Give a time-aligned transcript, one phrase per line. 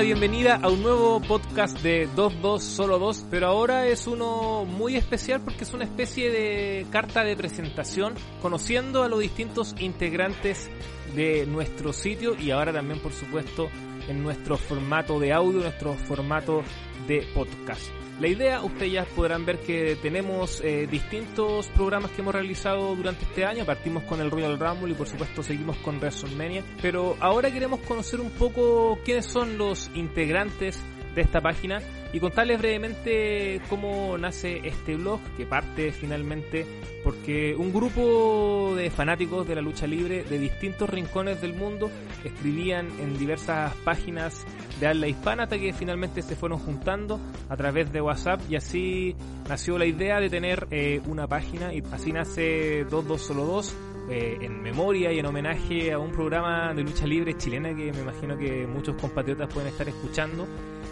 [0.00, 5.40] bienvenida a un nuevo podcast de 22 Solo 2, pero ahora es uno muy especial
[5.40, 10.70] porque es una especie de carta de presentación conociendo a los distintos integrantes
[11.16, 13.70] de nuestro sitio y ahora también por supuesto
[14.08, 16.62] en nuestro formato de audio, nuestro formato
[17.06, 17.90] de podcast.
[18.20, 23.24] La idea, ustedes ya podrán ver que tenemos eh, distintos programas que hemos realizado durante
[23.24, 23.64] este año.
[23.64, 26.64] Partimos con el Royal Rumble y por supuesto seguimos con WrestleMania.
[26.82, 30.80] Pero ahora queremos conocer un poco quiénes son los integrantes
[31.20, 31.80] esta página
[32.12, 36.64] y contarles brevemente cómo nace este blog que parte finalmente
[37.04, 41.90] porque un grupo de fanáticos de la lucha libre de distintos rincones del mundo
[42.24, 44.44] escribían en diversas páginas
[44.80, 49.14] de habla hispana hasta que finalmente se fueron juntando a través de WhatsApp y así
[49.48, 53.76] nació la idea de tener eh, una página y así nace 2202
[54.10, 58.00] eh, en memoria y en homenaje a un programa de lucha libre chilena que me
[58.00, 60.46] imagino que muchos compatriotas pueden estar escuchando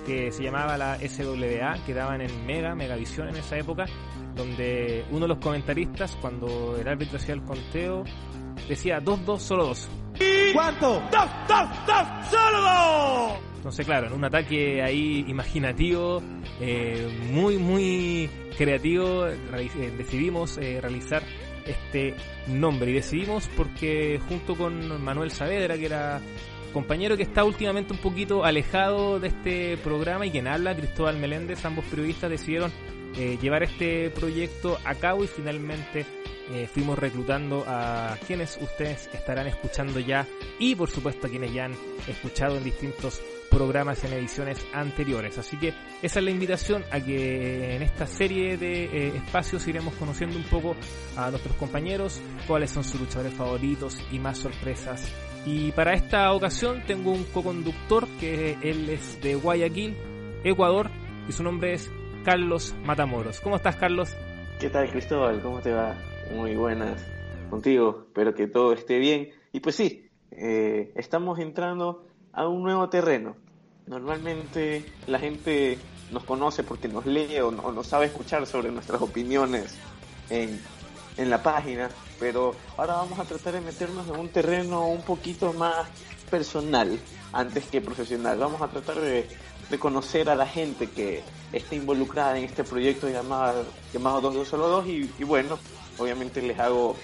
[0.06, 3.86] que se llamaba la SWA, que daban en Mega, Megavisión en esa época,
[4.36, 8.04] donde uno de los comentaristas, cuando el árbitro hacía el conteo,
[8.68, 9.90] decía 2-2, solo 2.
[10.54, 11.02] ¿Cuánto?
[11.10, 13.32] ¡Dos, dos, dos, solo dos!
[13.56, 16.22] Entonces, claro, en un ataque ahí imaginativo,
[16.60, 21.22] eh, muy, muy creativo, eh, decidimos eh, realizar
[21.66, 22.14] este
[22.46, 22.92] nombre.
[22.92, 26.20] Y decidimos porque junto con Manuel Saavedra, que era
[26.76, 31.64] compañero que está últimamente un poquito alejado de este programa y quien habla, Cristóbal Meléndez,
[31.64, 32.70] ambos periodistas decidieron
[33.16, 36.04] eh, llevar este proyecto a cabo y finalmente
[36.52, 40.26] eh, fuimos reclutando a quienes ustedes estarán escuchando ya
[40.58, 41.74] y por supuesto a quienes ya han
[42.06, 45.38] escuchado en distintos programas en ediciones anteriores.
[45.38, 49.94] Así que esa es la invitación a que en esta serie de eh, espacios iremos
[49.94, 50.76] conociendo un poco
[51.16, 55.10] a nuestros compañeros, cuáles son sus luchadores favoritos y más sorpresas
[55.46, 59.96] y para esta ocasión tengo un co-conductor que él es de Guayaquil,
[60.42, 60.90] Ecuador,
[61.28, 61.90] y su nombre es
[62.24, 63.40] Carlos Matamoros.
[63.40, 64.10] ¿Cómo estás, Carlos?
[64.58, 65.40] ¿Qué tal, Cristóbal?
[65.40, 65.94] ¿Cómo te va?
[66.34, 67.00] Muy buenas
[67.48, 68.06] contigo.
[68.08, 69.30] Espero que todo esté bien.
[69.52, 73.36] Y pues sí, eh, estamos entrando a un nuevo terreno.
[73.86, 75.78] Normalmente la gente
[76.10, 79.78] nos conoce porque nos lee o, o nos sabe escuchar sobre nuestras opiniones
[80.28, 80.60] en
[81.16, 81.88] en la página,
[82.18, 85.86] pero ahora vamos a tratar de meternos en un terreno un poquito más
[86.30, 86.98] personal
[87.32, 88.38] antes que profesional.
[88.38, 89.28] Vamos a tratar de,
[89.78, 91.22] conocer a la gente que
[91.52, 95.58] está involucrada en este proyecto llamado, llamado 222 y, y bueno,
[95.98, 96.96] obviamente les hago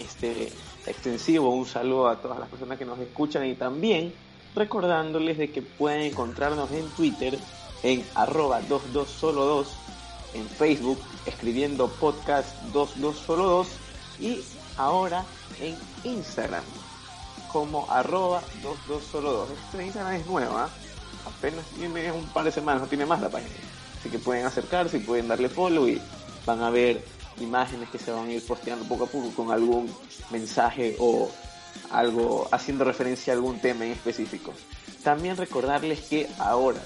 [0.00, 0.52] este
[0.86, 4.12] extensivo un saludo a todas las personas que nos escuchan y también
[4.54, 7.38] recordándoles de que pueden encontrarnos en Twitter
[7.82, 9.66] en arroba 22solo2
[10.34, 13.66] en Facebook escribiendo podcast 22solo2
[14.20, 14.40] y
[14.76, 15.24] ahora
[15.60, 16.64] en Instagram
[17.52, 19.46] como arroba 22solo2.
[19.66, 20.68] Este Instagram es nueva,
[21.26, 23.54] apenas tiene un par de semanas, no tiene más la página.
[23.98, 26.00] Así que pueden acercarse y pueden darle follow y
[26.46, 27.04] van a ver
[27.40, 29.94] imágenes que se van a ir posteando poco a poco con algún
[30.30, 31.30] mensaje o
[31.90, 34.52] algo haciendo referencia a algún tema en específico.
[35.02, 36.80] También recordarles que ahora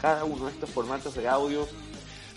[0.00, 1.66] cada uno de estos formatos de audio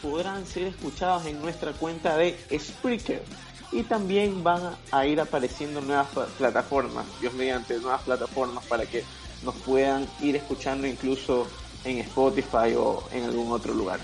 [0.04, 3.24] podrán ser escuchados en nuestra cuenta de Spreaker.
[3.72, 9.04] Y también van a ir apareciendo nuevas plataformas, Dios mediante nuevas plataformas para que
[9.44, 11.48] nos puedan ir escuchando incluso
[11.84, 14.00] en Spotify o en algún otro lugar.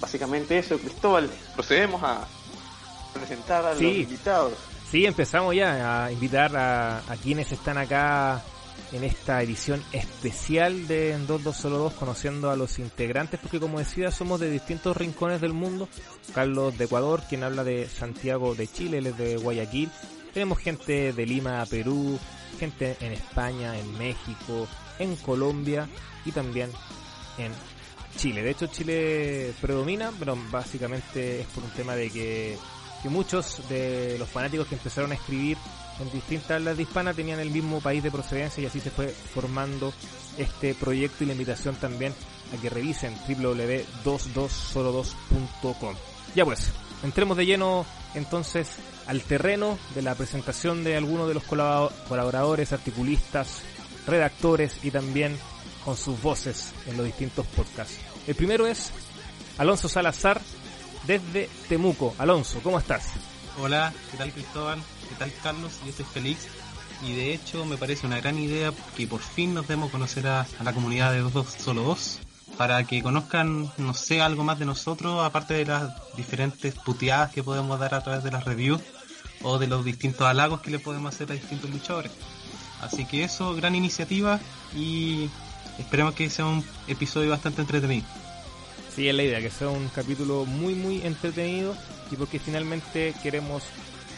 [0.00, 2.26] Básicamente eso, Cristóbal, procedemos a
[3.12, 4.54] presentar a los invitados.
[4.90, 8.42] Sí, empezamos ya a invitar a, a quienes están acá
[8.92, 14.50] en esta edición especial de 2202 conociendo a los integrantes porque como decía somos de
[14.50, 15.88] distintos rincones del mundo.
[16.34, 19.90] Carlos de Ecuador, quien habla de Santiago de Chile, él es de Guayaquil.
[20.32, 22.18] Tenemos gente de Lima, Perú,
[22.58, 24.68] gente en España, en México,
[24.98, 25.88] en Colombia
[26.24, 26.70] y también
[27.38, 27.52] en
[28.16, 28.42] Chile.
[28.42, 32.56] De hecho Chile predomina, pero básicamente es por un tema de que
[33.08, 35.56] muchos de los fanáticos que empezaron a escribir
[36.00, 39.94] en distintas áreas de tenían el mismo país de procedencia y así se fue formando
[40.38, 42.14] este proyecto y la invitación también
[42.56, 45.94] a que revisen www.22solo2.com.
[46.34, 48.68] Ya pues, entremos de lleno entonces
[49.06, 53.62] al terreno de la presentación de algunos de los colaboradores, articulistas,
[54.06, 55.36] redactores y también
[55.84, 57.98] con sus voces en los distintos podcasts.
[58.26, 58.90] El primero es
[59.58, 60.40] Alonso Salazar
[61.06, 62.14] desde Temuco.
[62.18, 63.12] Alonso, ¿cómo estás?
[63.58, 64.80] Hola, ¿qué tal Cristóbal?
[65.10, 65.72] ¿Qué tal Carlos?
[65.84, 66.46] Yo soy Félix
[67.02, 70.46] y de hecho me parece una gran idea que por fin nos demos conocer a,
[70.62, 72.20] la comunidad de dos, solo dos
[72.56, 77.42] para que conozcan, no sé, algo más de nosotros aparte de las diferentes puteadas que
[77.42, 78.80] podemos dar a través de las reviews
[79.42, 82.12] o de los distintos halagos que le podemos hacer a distintos luchadores.
[82.80, 84.38] Así que eso, gran iniciativa
[84.76, 85.28] y
[85.78, 88.06] esperemos que sea un episodio bastante entretenido.
[88.94, 91.74] Sí, es la idea, que sea un capítulo muy, muy entretenido
[92.12, 93.64] y porque finalmente queremos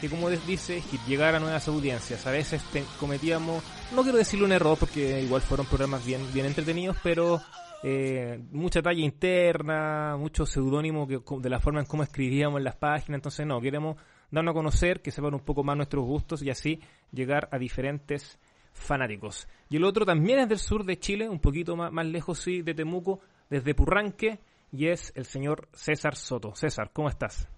[0.02, 2.26] que, como dice, llegar a nuevas audiencias.
[2.26, 2.60] A veces
[2.98, 3.62] cometíamos,
[3.94, 7.40] no quiero decirlo un error porque igual fueron programas bien, bien entretenidos, pero
[7.84, 13.18] eh, mucha talla interna, mucho seudónimo de la forma en cómo escribíamos en las páginas.
[13.18, 13.96] Entonces, no, queremos
[14.28, 16.80] darnos a conocer, que sepan un poco más nuestros gustos y así
[17.12, 18.40] llegar a diferentes
[18.72, 19.46] fanáticos.
[19.70, 22.62] Y el otro también es del sur de Chile, un poquito más, más lejos, sí,
[22.62, 24.40] de Temuco, desde Purranque,
[24.72, 26.56] y es el señor César Soto.
[26.56, 27.48] César, ¿cómo estás?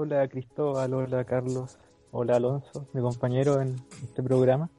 [0.00, 1.76] Hola Cristóbal, hola Carlos,
[2.10, 4.70] hola Alonso, mi compañero en este programa.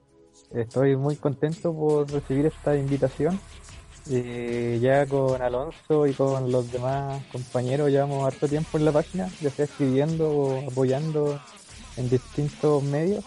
[0.52, 3.40] Estoy muy contento por recibir esta invitación
[4.10, 9.30] eh, ya con Alonso y con los demás compañeros llevamos harto tiempo en la página,
[9.42, 11.40] ya sea escribiendo o apoyando
[11.98, 13.24] en distintos medios.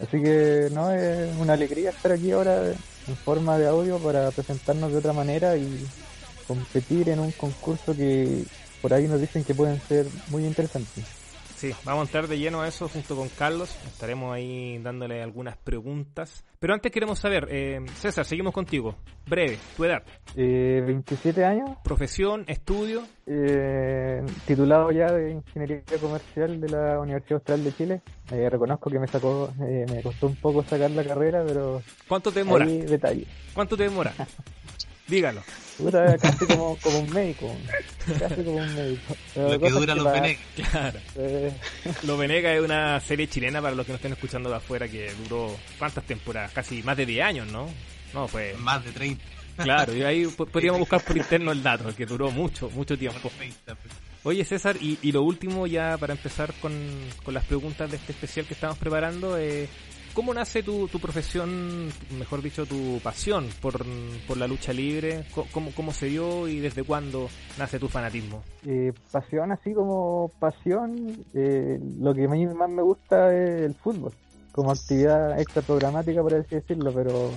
[0.00, 4.90] Así que no es una alegría estar aquí ahora en forma de audio para presentarnos
[4.90, 5.86] de otra manera y
[6.48, 8.44] competir en un concurso que
[8.82, 11.15] por ahí nos dicen que pueden ser muy interesantes.
[11.56, 13.74] Sí, vamos a entrar de lleno a eso junto con Carlos.
[13.86, 16.44] Estaremos ahí dándole algunas preguntas.
[16.58, 18.94] Pero antes queremos saber, eh, César, seguimos contigo.
[19.26, 20.02] Breve, tu edad.
[20.36, 21.70] Eh, 27 años.
[21.82, 23.04] Profesión, estudio.
[23.26, 28.02] Eh, titulado ya de Ingeniería Comercial de la Universidad Austral de Chile.
[28.30, 31.80] Eh, reconozco que me sacó, eh, me costó un poco sacar la carrera, pero...
[32.06, 32.66] ¿Cuánto te demora?
[32.66, 33.26] detalle.
[33.54, 34.12] ¿Cuánto te demora?
[35.08, 35.42] Dígalo.
[35.78, 37.54] Puta, casi como, como, un médico.
[38.18, 39.14] Casi como un médico.
[39.36, 40.42] lo que dura los Venegas.
[40.70, 40.98] Claro.
[41.16, 41.52] Eh.
[42.02, 45.12] Los Venegas es una serie chilena para los que nos estén escuchando de afuera que
[45.22, 46.52] duró ¿cuántas temporadas?
[46.52, 47.68] Casi más de 10 años, ¿no?
[48.14, 48.54] No, fue.
[48.58, 49.24] Más de 30.
[49.56, 53.30] Claro, y ahí podríamos buscar por interno el dato, que duró mucho, mucho tiempo.
[53.36, 53.54] Pues.
[54.22, 56.72] Oye César, y, y lo último ya para empezar con,
[57.24, 59.68] con las preguntas de este especial que estamos preparando, eh,
[60.16, 63.84] ¿Cómo nace tu, tu profesión, mejor dicho, tu pasión por,
[64.26, 65.26] por la lucha libre?
[65.52, 67.28] ¿Cómo, ¿Cómo, se dio y desde cuándo
[67.58, 68.42] nace tu fanatismo?
[68.64, 73.74] Eh, pasión, así como pasión, eh, lo que a mí más me gusta es el
[73.74, 74.12] fútbol,
[74.52, 77.30] como actividad extra programática, por así decirlo, pero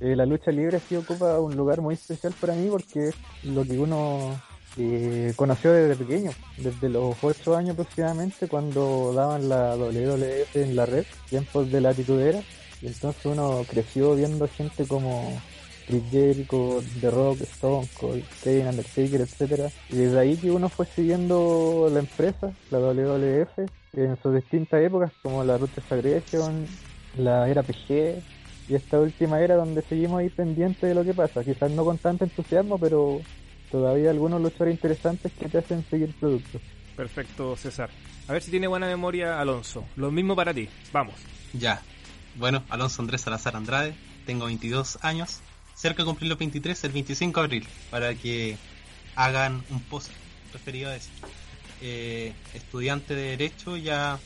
[0.00, 3.14] eh, la lucha libre sí ocupa un lugar muy especial para mí porque es
[3.44, 4.32] lo que uno
[4.78, 10.86] eh, conoció desde pequeño, desde los 8 años aproximadamente, cuando daban la WWF en la
[10.86, 12.40] red, tiempos de la titudera,
[12.80, 15.32] y entonces uno creció viendo gente como
[15.86, 20.86] Chris Jericho, The Rock, Stone Cold, Kane, Undertaker, etcétera, y desde ahí que uno fue
[20.86, 26.66] siguiendo la empresa, la WWF, en sus distintas épocas, como la Ruthless Aggression,
[27.16, 28.22] la era PG,
[28.68, 31.96] y esta última era donde seguimos ahí pendientes de lo que pasa, quizás no con
[31.96, 33.20] tanto entusiasmo, pero
[33.70, 36.60] todavía algunos luchadores interesantes que te hacen seguir productos.
[36.96, 37.90] Perfecto, César.
[38.26, 39.84] A ver si tiene buena memoria Alonso.
[39.96, 40.68] Lo mismo para ti.
[40.92, 41.14] Vamos.
[41.52, 41.80] Ya.
[42.36, 43.94] Bueno, Alonso Andrés Salazar Andrade.
[44.26, 45.40] Tengo 22 años.
[45.74, 47.68] Cerca de cumplir los 23 el 25 de abril.
[47.90, 48.56] Para que
[49.14, 50.10] hagan un post
[50.52, 51.10] referido a eso.
[51.80, 54.18] Eh, estudiante de Derecho, ya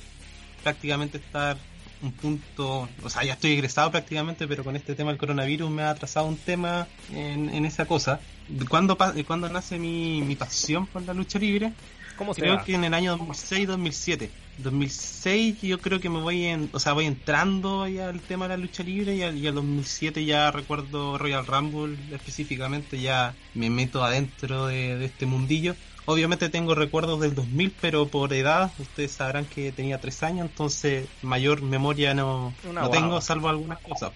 [0.62, 1.56] prácticamente estar
[2.02, 5.82] un punto, o sea, ya estoy egresado prácticamente, pero con este tema del coronavirus me
[5.82, 8.20] ha atrasado un tema en, en esa cosa.
[8.68, 8.96] ¿Cuándo,
[9.26, 11.72] ¿Cuándo nace mi, mi pasión por la lucha libre?
[12.16, 14.28] ¿Cómo creo que en el año 2006-2007.
[14.58, 18.50] 2006 yo creo que me voy en, o sea, voy entrando ya al tema de
[18.50, 24.04] la lucha libre y al, y 2007 ya recuerdo Royal Rumble específicamente, ya me meto
[24.04, 25.74] adentro de, de este mundillo.
[26.04, 31.08] Obviamente tengo recuerdos del 2000, pero por edad, ustedes sabrán que tenía 3 años, entonces
[31.22, 34.12] mayor memoria no, no tengo, salvo algunas cosas.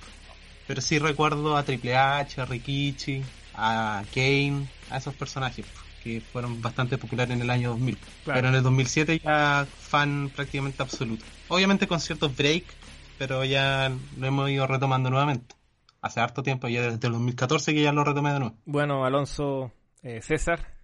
[0.66, 3.22] Pero sí recuerdo a Triple H, a Rikichi,
[3.56, 5.66] a Kane, a esos personajes
[6.02, 7.98] que fueron bastante populares en el año 2000.
[8.24, 11.24] Pero en el 2007 ya fan prácticamente absoluto.
[11.48, 12.74] Obviamente con ciertos breaks,
[13.18, 15.54] pero ya lo hemos ido retomando nuevamente.
[16.02, 18.56] Hace harto tiempo, ya desde el 2014 que ya lo retomé de nuevo.
[18.64, 19.72] Bueno, Alonso,
[20.02, 20.76] eh, César,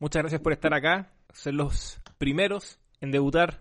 [0.00, 3.60] Muchas gracias por estar acá, ser los primeros en debutar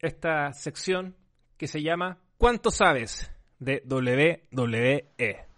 [0.00, 1.14] esta sección
[1.56, 3.30] que se llama ¿Cuánto sabes?
[3.60, 5.53] de WWE.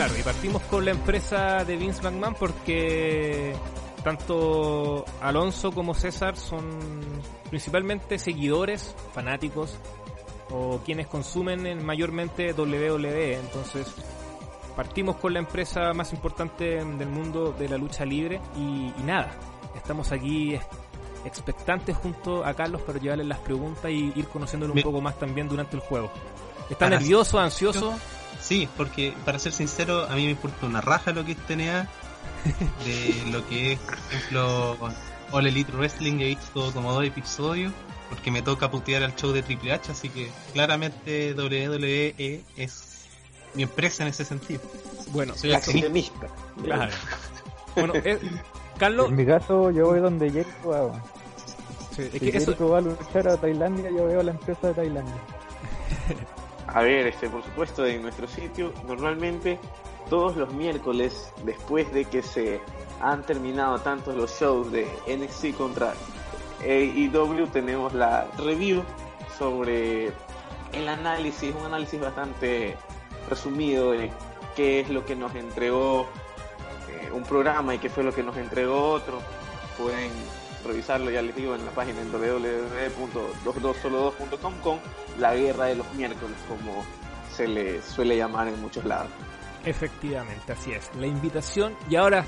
[0.00, 3.54] Claro, y partimos con la empresa de Vince McMahon porque
[4.02, 6.64] tanto Alonso como César son
[7.50, 9.76] principalmente seguidores, fanáticos
[10.48, 13.40] o quienes consumen mayormente WWE.
[13.40, 13.88] Entonces,
[14.74, 19.30] partimos con la empresa más importante del mundo de la lucha libre y, nada,
[19.76, 20.58] estamos aquí
[21.26, 25.46] expectantes junto a Carlos para llevarle las preguntas y ir conociéndolo un poco más también
[25.46, 26.10] durante el juego.
[26.70, 27.94] ¿Está nervioso, ansioso?
[28.40, 31.88] Sí, porque para ser sincero, a mí me importa una raja lo que es TNA,
[32.84, 34.76] de lo que es, por ejemplo,
[35.32, 37.72] All Elite Wrestling, he visto como dos episodios
[38.10, 43.06] porque me toca putear al show de Triple H, así que claramente WWE es
[43.54, 44.60] mi empresa en ese sentido.
[45.12, 46.26] Bueno, Soy accionista.
[46.62, 46.92] Claro.
[47.76, 48.18] Bueno, eh,
[48.78, 51.00] Carlos, En mi caso, yo voy donde Jericho va.
[51.94, 54.68] sí, es Si que eso, Jericho va a luchar a Tailandia, yo veo la empresa
[54.68, 55.14] de Tailandia.
[56.72, 59.58] A ver, este, por supuesto, en nuestro sitio, normalmente
[60.08, 62.60] todos los miércoles, después de que se
[63.00, 65.94] han terminado tantos los shows de NXT contra
[66.62, 68.82] AEW, tenemos la review
[69.38, 70.12] sobre
[70.72, 72.76] el análisis, un análisis bastante
[73.28, 74.10] resumido de
[74.54, 76.06] qué es lo que nos entregó
[76.88, 79.18] eh, un programa y qué fue lo que nos entregó otro.
[79.78, 80.10] Pueden
[80.64, 84.78] revisarlo, ya les digo, en la página en www.22solo2.com con
[85.18, 86.84] la guerra de los miércoles, como
[87.34, 89.08] se le suele llamar en muchos lados.
[89.64, 90.90] efectivamente, así es.
[90.98, 92.24] La invitación y ahora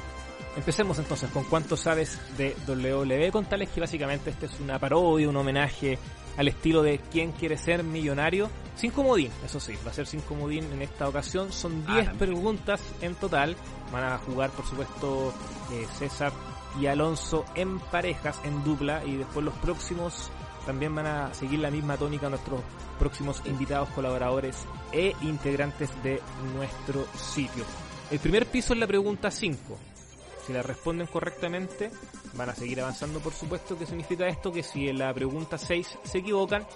[0.56, 3.30] empecemos entonces con cuánto sabes de WWE.
[3.32, 5.98] Contales que básicamente este es una parodia, un homenaje
[6.36, 8.48] al estilo de ¿Quién quiere ser millonario?
[8.74, 11.52] Sin comodín, eso sí, va a ser sin comodín en esta ocasión.
[11.52, 12.18] Son Ah, 10 también.
[12.30, 13.54] preguntas en total.
[13.92, 15.32] Van a jugar, por supuesto,
[15.72, 16.32] eh, César
[16.81, 20.31] y Alonso en parejas, en dupla, y después los próximos
[20.67, 22.61] también van a seguir la misma tónica nuestros
[22.99, 26.21] próximos invitados, colaboradores e integrantes de
[26.55, 27.64] nuestro sitio.
[28.11, 29.79] El primer piso es la pregunta 5.
[30.47, 31.91] Si la responden correctamente,
[32.35, 33.79] van a seguir avanzando, por supuesto.
[33.79, 34.52] ¿Qué significa esto?
[34.52, 36.67] Que si en la pregunta 6 se equivocan,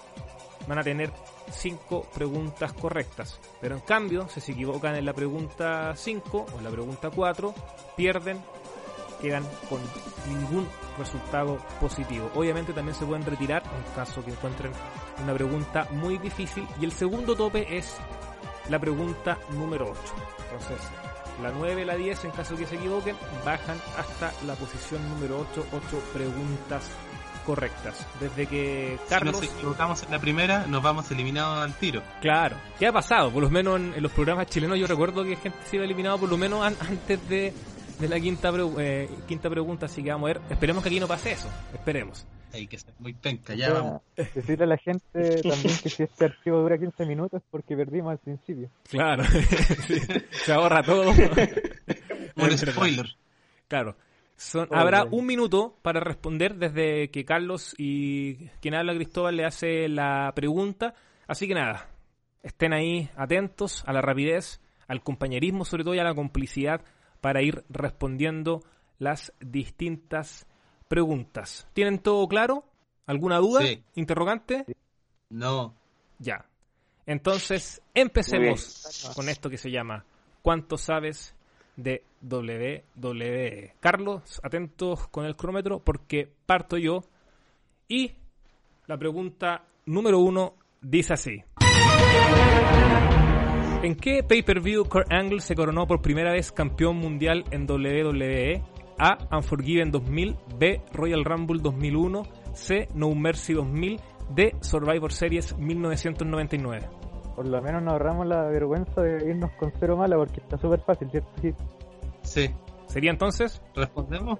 [0.67, 1.11] van a tener
[1.51, 3.39] 5 preguntas correctas.
[3.61, 7.53] Pero en cambio, si se equivocan en la pregunta 5 o en la pregunta 4,
[7.95, 8.43] pierden,
[9.21, 9.79] quedan con
[10.27, 12.31] ningún resultado positivo.
[12.35, 14.71] Obviamente también se pueden retirar en caso que encuentren
[15.23, 16.67] una pregunta muy difícil.
[16.79, 17.95] Y el segundo tope es
[18.69, 19.99] la pregunta número 8.
[20.51, 20.87] Entonces,
[21.41, 25.45] la 9 y la 10, en caso que se equivoquen, bajan hasta la posición número
[25.51, 26.89] 8, 8 preguntas
[27.45, 28.05] correctas.
[28.19, 29.35] Desde que Si Carlos...
[29.35, 32.01] nos equivocamos en la primera, nos vamos eliminados al tiro.
[32.21, 33.31] Claro, ¿qué ha pasado?
[33.31, 36.17] Por lo menos en, en los programas chilenos yo recuerdo que gente se iba eliminado
[36.17, 37.53] por lo menos an- antes de,
[37.99, 40.41] de la quinta, pre- eh, quinta pregunta, así que vamos a ver.
[40.49, 42.25] Esperemos que aquí no pase eso, esperemos.
[42.53, 44.01] Hay que ser muy penca, ya vamos.
[44.15, 48.11] Decirle a la gente también que si este archivo dura 15 minutos es porque perdimos
[48.11, 48.69] al principio.
[48.89, 49.23] Claro,
[49.87, 49.99] Sí,
[50.31, 51.11] se ahorra todo.
[52.35, 53.05] Un spoiler.
[53.67, 53.95] Claro.
[54.37, 59.89] Son, habrá un minuto para responder desde que Carlos y quien habla Cristóbal le hace
[59.89, 60.93] la pregunta.
[61.27, 61.89] Así que nada,
[62.43, 66.81] estén ahí atentos a la rapidez, al compañerismo sobre todo y a la complicidad
[67.21, 68.63] para ir respondiendo
[68.99, 70.47] las distintas
[70.87, 71.67] preguntas.
[71.73, 72.65] ¿Tienen todo claro?
[73.05, 73.61] ¿Alguna duda?
[73.61, 73.83] Sí.
[73.95, 74.65] ¿Interrogante?
[75.29, 75.73] No.
[76.19, 76.45] Ya.
[77.05, 80.05] Entonces, empecemos con esto que se llama
[80.41, 81.35] ¿Cuánto sabes
[81.75, 83.75] de WWE?
[83.79, 87.03] Carlos, atentos con el cronómetro porque parto yo.
[87.87, 88.13] Y
[88.87, 91.43] la pregunta número uno dice así.
[93.87, 98.61] ¿En qué pay-per-view Kurt Angle se coronó por primera vez campeón mundial en WWE?
[98.99, 99.17] A.
[99.33, 100.81] Unforgiven 2000 B.
[100.91, 102.89] Royal Rumble 2001 C.
[102.95, 103.97] No Mercy 2000
[104.35, 104.55] D.
[104.59, 106.89] Survivor Series 1999
[107.33, 110.81] Por lo menos nos ahorramos la vergüenza de irnos con cero mala porque está súper
[110.81, 111.29] fácil, ¿cierto?
[111.41, 111.53] Sí.
[112.23, 112.49] Sí.
[112.87, 113.61] ¿Sería entonces?
[113.73, 114.37] ¿Respondemos?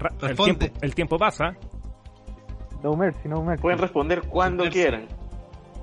[0.00, 0.54] Ra- El Responde.
[0.56, 1.54] tiempo, el tiempo pasa.
[2.82, 3.62] No Mercy, No Mercy.
[3.62, 4.80] Pueden responder cuando Mercy.
[4.80, 5.06] quieran.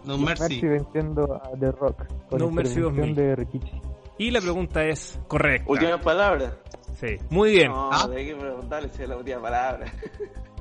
[0.08, 0.62] No No Mercy.
[0.62, 3.16] venciendo a The Rock con No Mercy intervención 2000.
[3.16, 3.82] de Rikichi.
[4.20, 5.72] Y la pregunta es correcta.
[5.72, 6.58] Última palabra.
[7.00, 7.18] Sí.
[7.30, 7.68] Muy bien.
[7.72, 8.08] No, Ah.
[8.16, 9.86] hay que preguntarle si es la última palabra.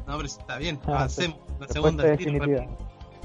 [0.07, 0.79] No, pero está bien.
[0.87, 1.39] Ah, Avancemos.
[1.59, 2.67] La segunda definitiva.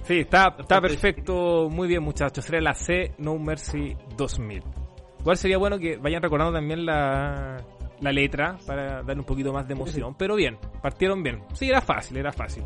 [0.03, 1.69] Sí, está, está perfecto.
[1.69, 2.43] Muy bien, muchachos.
[2.45, 4.63] Sería la C No Mercy 2000.
[5.19, 7.57] Igual sería bueno que vayan recordando también la,
[7.99, 10.15] la letra para darle un poquito más de emoción.
[10.17, 11.43] Pero bien, partieron bien.
[11.53, 12.63] Sí, era fácil, era fácil.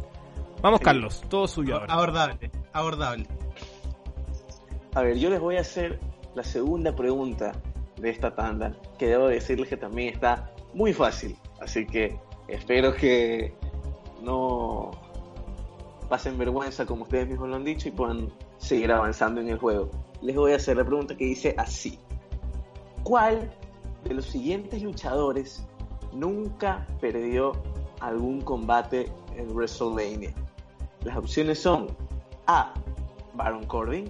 [0.61, 0.85] Vamos, Sí.
[0.85, 1.23] Carlos.
[1.27, 1.93] Todo suyo ahora.
[1.93, 2.51] Abordable.
[2.71, 3.27] Abordable.
[4.95, 5.99] A ver, yo les voy a hacer
[6.35, 7.51] la segunda pregunta
[7.97, 11.35] de esta tanda, que debo decirles que también está muy fácil.
[11.59, 13.53] Así que espero que
[14.21, 14.91] no
[16.07, 19.91] pasen vergüenza como ustedes mismos lo han dicho y puedan seguir avanzando en el juego.
[20.21, 21.99] Les voy a hacer la pregunta que dice así.
[23.03, 23.53] ¿Cuál
[24.05, 25.67] de los siguientes luchadores
[26.13, 27.51] nunca perdió
[27.99, 30.33] algún combate en WrestleMania?
[31.03, 31.87] Las opciones son
[32.47, 32.73] A.
[33.33, 34.09] Baron Corbin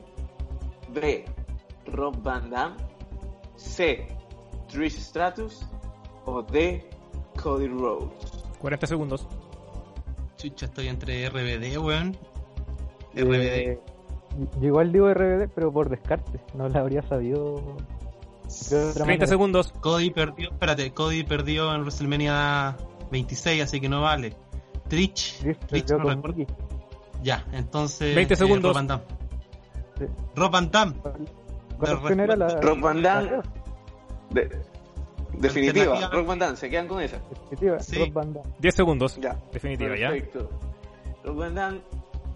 [0.96, 1.25] B.
[1.88, 2.78] Rob Van Dam
[3.56, 4.08] C.
[4.68, 5.68] Trish Stratus
[6.25, 6.90] o D.
[7.42, 9.28] Cody Rhodes 40 segundos.
[10.38, 12.18] Chucha, estoy entre RBD, weón.
[13.14, 14.60] Eh, RBD.
[14.60, 16.40] yo igual digo RBD, pero por descarte.
[16.56, 17.78] No la habría sabido.
[18.70, 19.28] de otra 30 manera.
[19.28, 19.72] segundos.
[19.82, 22.75] Cody perdió, espérate, Cody perdió en WrestleMania
[23.12, 24.34] 26, así que no vale.
[24.88, 26.46] Trish, Trish Trish no recuerdo.
[27.22, 28.16] Ya, entonces.
[28.16, 28.88] 20 eh, segundos.
[28.88, 29.04] Damme.
[29.98, 30.06] Sí.
[30.36, 30.94] Rob Van Damme.
[31.80, 33.32] ¿Cuál opción era la Rock Van Damme.
[34.32, 34.62] De-
[35.34, 36.10] definitiva.
[36.10, 37.20] Rock Van Damme, se quedan con esa.
[37.50, 37.80] definitiva?
[37.80, 37.98] Sí.
[38.00, 38.50] Rock Van Damme.
[38.60, 39.18] 10 segundos.
[39.22, 39.38] Ya.
[39.52, 40.10] Definitiva, ¿ya?
[40.10, 40.50] Perfecto.
[41.24, 41.82] Rock Van Damme,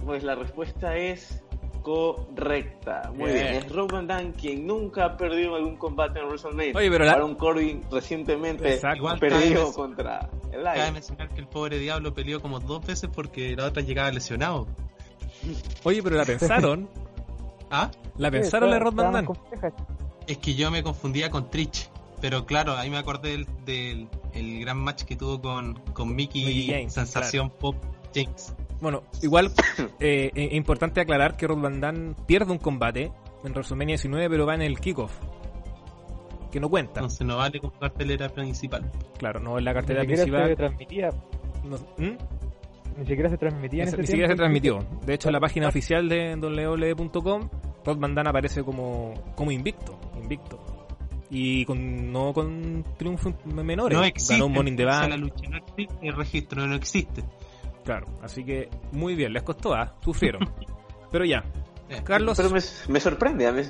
[0.05, 1.43] pues la respuesta es
[1.81, 3.11] correcta.
[3.15, 3.35] Muy Bien.
[3.43, 3.53] bien.
[3.55, 6.73] Es Rock Van Damme quien nunca ha perdido algún combate en WrestleMania.
[6.75, 8.97] Oye, pero la- Baron Corbin recientemente Exacto.
[8.97, 13.09] Igual perdió cabe- contra el Cabe mencionar que el pobre diablo peleó como dos veces
[13.13, 14.67] porque la otra llegaba lesionado.
[15.83, 16.89] Oye, pero la pensaron.
[17.71, 17.91] ¿Ah?
[18.17, 19.71] La Sí, pensaron la más compleja.
[20.27, 21.89] Es que yo me confundía con Trish.
[22.21, 26.43] Pero claro, ahí me acordé del, del- el gran match que tuvo con, con Mickey,
[26.45, 27.75] Mickey James, Sensación Pop
[28.13, 28.53] James.
[28.81, 29.51] Bueno, igual
[30.01, 33.11] eh, es importante aclarar que Rod Van Damme pierde un combate
[33.45, 35.13] en WrestleMania 19, pero va en el kickoff.
[36.51, 36.99] Que no cuenta.
[36.99, 38.91] Entonces no vale como cartelera principal.
[39.17, 40.55] Claro, no en la cartera siquiera se principal.
[40.57, 41.09] transmitía.
[41.63, 42.17] no- ¿Mm?
[42.99, 44.79] Ni siquiera se transmitía en Ni siquiera se transmitió.
[45.05, 47.49] De hecho, en la página oficial de www.com,
[47.85, 49.97] Rod Van Damme aparece como, como invicto.
[50.21, 50.59] Invicto.
[51.29, 53.97] Y con, no con triunfos menores.
[53.97, 54.33] No existe.
[54.33, 55.09] Ganó un sea, Bank.
[55.09, 57.23] la lucha no existe, el registro no existe.
[57.85, 59.95] Claro, así que muy bien, les costó, ¿ah?
[60.03, 60.41] sufrieron.
[61.11, 61.43] Pero ya,
[61.89, 63.51] Eh, Carlos, Pero me, me sorprende, ¿ah?
[63.51, 63.63] me,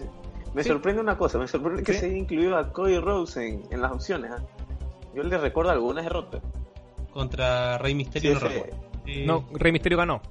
[0.54, 0.70] me Sí.
[0.70, 2.00] sorprende una cosa, me sorprende que Sí.
[2.00, 4.32] se haya incluido a Cody Rose en, en las opciones.
[4.32, 4.42] ¿ah?
[5.16, 6.42] Yo le recuerdo algunas derrotas.
[7.12, 8.89] Contra Rey Misterio Sí, no ese- recuerdo.
[9.10, 10.22] Eh, no, Rey Misterio ganó.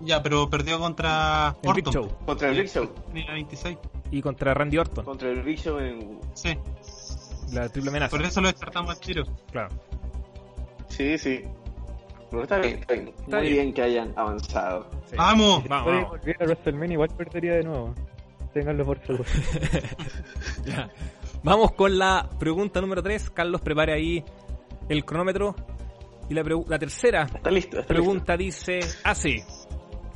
[0.00, 1.92] Ya, pero perdió contra El Big Orton.
[2.04, 2.16] Show.
[2.24, 2.88] Contra el Big Show.
[3.12, 3.78] Tenía 26.
[4.12, 6.18] Y contra Randy Orton, Contra el Big Show en...
[6.34, 6.56] Sí,
[7.52, 8.16] la triple amenaza.
[8.16, 9.24] por eso lo descartamos al tiro.
[9.52, 9.68] Claro.
[10.88, 11.42] Sí, sí.
[12.30, 13.08] Pero está bien, está bien.
[13.08, 13.54] Está Muy bien.
[13.62, 13.74] bien.
[13.74, 14.88] que hayan avanzado.
[15.06, 15.16] Sí.
[15.16, 15.64] ¡Vamos!
[15.68, 16.10] Vamos, Si vamos.
[16.10, 17.94] volviera a WrestleMania igual perdería de nuevo.
[18.54, 19.24] Ténganlo por seguro.
[20.64, 20.90] Ya.
[21.42, 23.30] Vamos con la pregunta número 3.
[23.30, 24.24] Carlos, prepare ahí
[24.88, 25.54] el cronómetro.
[26.30, 29.42] Y la, la tercera Está listo, está pregunta dice así.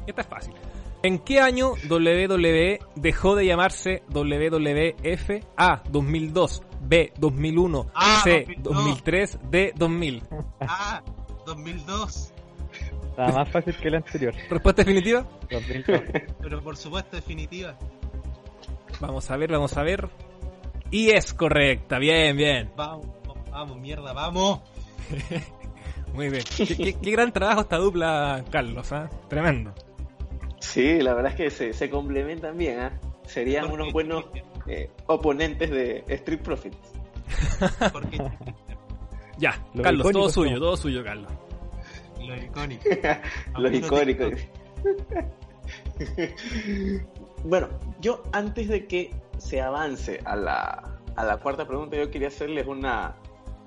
[0.07, 0.55] Esta es fácil.
[1.03, 5.44] ¿En qué año WWE dejó de llamarse WWF?
[5.57, 5.83] A.
[5.90, 6.62] 2002.
[6.81, 7.12] B.
[7.18, 7.90] 2001.
[7.94, 8.46] Ah, C.
[8.59, 8.74] 2002.
[8.74, 9.38] 2003.
[9.50, 9.72] D.
[9.77, 10.22] 2000.
[10.61, 11.03] ¡Ah!
[11.44, 12.33] 2002.
[13.18, 14.35] Nada más fácil que el anterior.
[14.48, 15.27] ¿Respuesta definitiva?
[15.50, 16.00] 2002.
[16.40, 17.77] Pero por supuesto, definitiva.
[19.00, 20.09] Vamos a ver, vamos a ver.
[20.90, 21.98] Y es correcta.
[21.98, 22.70] Bien, bien.
[22.77, 23.07] Vamos,
[23.50, 24.61] vamos, mierda, vamos.
[26.14, 26.42] Muy bien.
[26.57, 28.90] Qué, qué- qué gran trabajo esta dupla, Carlos.
[28.92, 29.11] ¿ah?
[29.29, 29.72] Tremendo.
[30.61, 32.79] Sí, la verdad es que se, se complementan bien.
[32.81, 33.00] ¿ah?
[33.27, 34.24] Serían unos buenos
[34.66, 36.77] eh, oponentes de Street Profits.
[37.92, 38.18] Porque
[39.38, 41.31] Ya, Los Carlos, todo suyo, todo suyo, Carlos.
[42.20, 42.88] lo icónico.
[43.72, 44.31] Icónicos.
[45.98, 46.35] de
[47.44, 47.68] bueno,
[48.00, 52.66] yo antes de que se avance a la, a la cuarta pregunta, yo quería hacerles
[52.66, 53.16] una,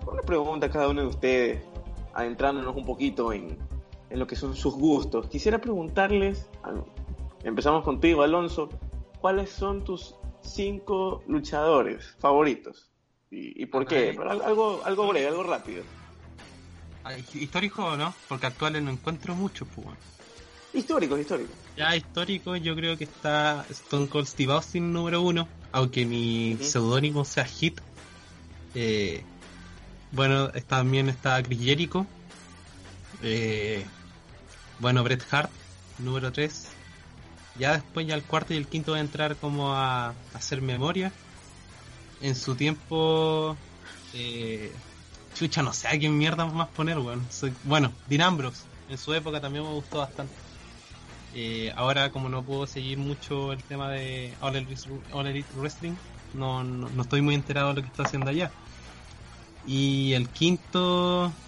[0.05, 1.63] una pregunta a cada uno de ustedes,
[2.17, 3.59] adentrándonos un poquito en,
[4.09, 5.27] en lo que son sus gustos.
[5.27, 6.49] Quisiera preguntarles,
[7.43, 8.69] empezamos contigo, Alonso,
[9.21, 12.89] ¿cuáles son tus cinco luchadores favoritos?
[13.29, 14.17] ¿Y, y por qué?
[14.43, 15.83] Algo, algo breve, algo rápido.
[17.33, 18.15] ¿Histórico o no?
[18.27, 19.85] Porque actuales no encuentro muchos, pues.
[19.85, 19.99] bueno.
[20.73, 21.55] Históricos, históricos.
[21.77, 26.63] Ya histórico, yo creo que está Stone Cold Steve Austin número uno, aunque mi Ujú.
[26.63, 27.79] seudónimo sea Hit.
[28.73, 29.23] Eh,
[30.11, 32.05] bueno, también está Chris Jericho.
[33.21, 33.85] Eh,
[34.79, 35.49] bueno, Bret Hart,
[35.99, 36.67] número 3.
[37.59, 41.11] Ya después, ya el cuarto y el quinto voy a entrar como a, hacer memoria.
[42.21, 43.55] En su tiempo,
[44.13, 44.71] eh,
[45.35, 47.25] chucha, no sé a quién mierda más poner, weón.
[47.63, 50.33] Bueno, Dean Ambrose, en su época también me gustó bastante.
[51.35, 54.55] Eh, ahora, como no puedo seguir mucho el tema de All
[55.11, 55.93] All Elite Wrestling,
[56.33, 58.51] no, no, no estoy muy enterado de lo que está haciendo allá.
[59.69, 61.43] Y el quinto,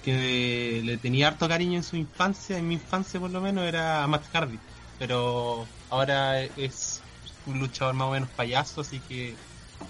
[0.00, 4.06] que le tenía harto cariño en su infancia, en mi infancia por lo menos, era
[4.06, 4.62] Matt Hardy.
[4.98, 7.06] Pero ahora es
[7.44, 9.40] un luchador más o menos payaso, así que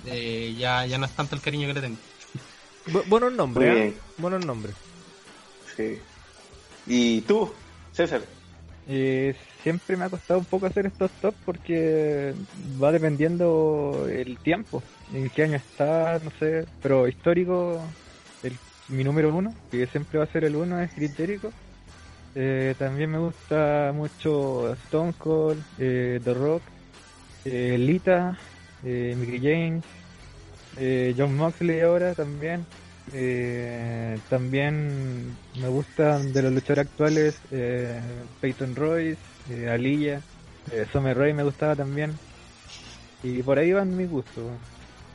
[0.04, 2.02] eh, ya, ya no es tanto el cariño que le tengo.
[2.86, 4.02] Bu- buenos nombres, bien.
[4.16, 4.76] Buenos nombres.
[5.76, 6.02] Sí.
[6.86, 8.28] ¿Y tú, César?
[8.86, 12.34] Eh, siempre me ha costado un poco hacer estos top porque
[12.80, 17.80] va dependiendo el tiempo, en qué año está, no sé, pero histórico,
[18.42, 18.52] el,
[18.90, 21.50] mi número uno, que siempre va a ser el uno, es Jericho.
[22.36, 26.62] Eh, también me gusta mucho Stone Cold, eh, The Rock,
[27.44, 28.38] eh, Lita,
[28.84, 29.84] eh, Mickey James,
[31.16, 32.66] John Moxley ahora también.
[34.28, 37.38] También me gustan de los luchadores actuales
[38.40, 40.20] Peyton Royce, eh, Aliyah,
[40.72, 42.12] eh, Summer Rae me gustaba también.
[43.22, 44.44] Y por ahahí van mis gustos.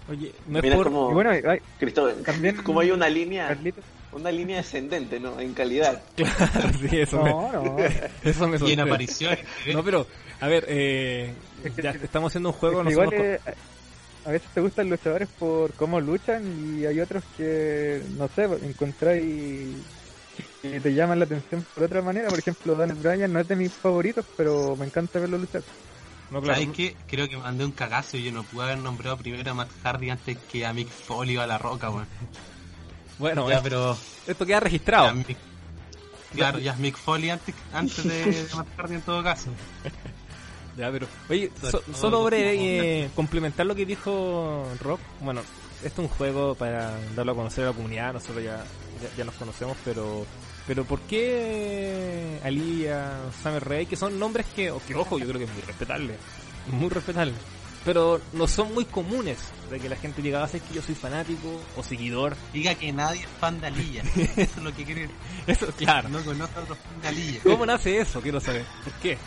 [0.10, 0.90] Oye, no es Mira por...
[0.90, 5.40] bueno, hay, Cristóbal, también como hay una línea, Carlitos, una línea descendente, ¿no?
[5.40, 6.02] En calidad.
[6.16, 7.78] Claro, sí, eso me, No, no.
[8.24, 8.82] eso me Y en sorprende.
[8.82, 9.40] apariciones.
[9.72, 10.08] No, pero,
[10.42, 11.34] a ver, eh,
[11.78, 13.40] ya estamos haciendo un juego, Es somos igual eh,
[14.26, 19.76] a veces te gustan luchadores por cómo luchan y hay otros que, no sé, encontráis
[20.62, 22.28] que te llaman la atención por otra manera.
[22.30, 25.62] Por ejemplo, Daniel Bryan no es de mis favoritos, pero me encanta verlo luchar.
[25.62, 25.68] co-
[26.32, 26.60] no, claro.
[26.62, 26.96] ¿Sabes qué?
[27.08, 30.10] Creo que mandé un cagazo y yo no pude haber nombrado primero a Matt Hardy
[30.12, 32.06] antes que a Mick Foley o a La Roca, weón.
[33.18, 33.98] Bueno, Ya, es- pero...
[34.28, 35.14] esto queda ya, registrado.
[35.14, 35.38] Mick-
[36.36, 39.50] Claro, ya es Mick Foley antes, antes de, de Matt Hardy en todo caso.
[40.78, 45.00] Ya, pero, oye, so- solo breve, tipos eh, complementar lo que dijo Rock.
[45.22, 45.42] Bueno,
[45.84, 48.64] esto es un juego para darlo a conocer a la comunidad, nosotros ya,
[49.02, 50.26] ya, ya nos conocemos, pero
[50.70, 55.40] pero ¿por qué Aliyah, Summer Rae, que son nombres que, o que ojo, yo creo
[55.40, 56.14] que es muy respetable,
[56.68, 57.34] muy respetable,
[57.84, 59.40] pero no son muy comunes
[59.72, 62.36] de que la gente llegaba a decir que yo soy fanático o seguidor.
[62.54, 64.04] Diga que nadie es fan de Aliyah.
[64.16, 65.10] Eso es lo que quiere.
[65.48, 66.08] Eso, claro.
[66.08, 67.42] No conoce a otros fan de Aliyah.
[67.42, 68.22] ¿Cómo nace eso?
[68.22, 68.64] Quiero saber.
[68.84, 69.18] ¿Por qué?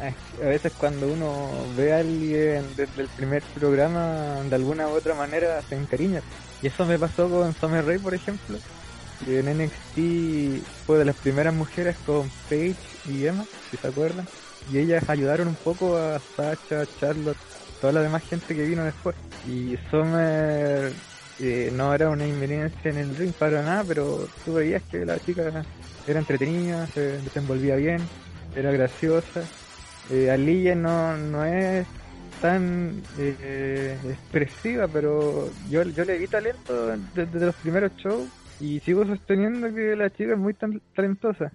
[0.00, 0.10] Ah,
[0.44, 5.14] A veces cuando uno ve a alguien desde el primer programa, de alguna u otra
[5.14, 6.22] manera se encariña.
[6.60, 8.58] Y eso me pasó con Summer Rae, por ejemplo.
[9.26, 12.76] En NXT fue de las primeras mujeres con Paige
[13.08, 14.26] y Emma, si se acuerdan.
[14.72, 17.36] Y ellas ayudaron un poco a Sacha, Charlotte,
[17.80, 19.14] toda la demás gente que vino después.
[19.46, 20.92] Y Summer
[21.38, 25.18] eh, no era una inminencia en el ring para nada, pero tú veías que la
[25.18, 25.64] chica
[26.06, 28.00] era entretenida, se desenvolvía bien,
[28.54, 29.42] era graciosa.
[30.10, 31.86] Eh, no, no es
[32.40, 39.06] tan eh, expresiva, pero yo, yo le vi talento desde los primeros shows y sigo
[39.06, 41.52] sosteniendo que la chica es muy tan talentosa.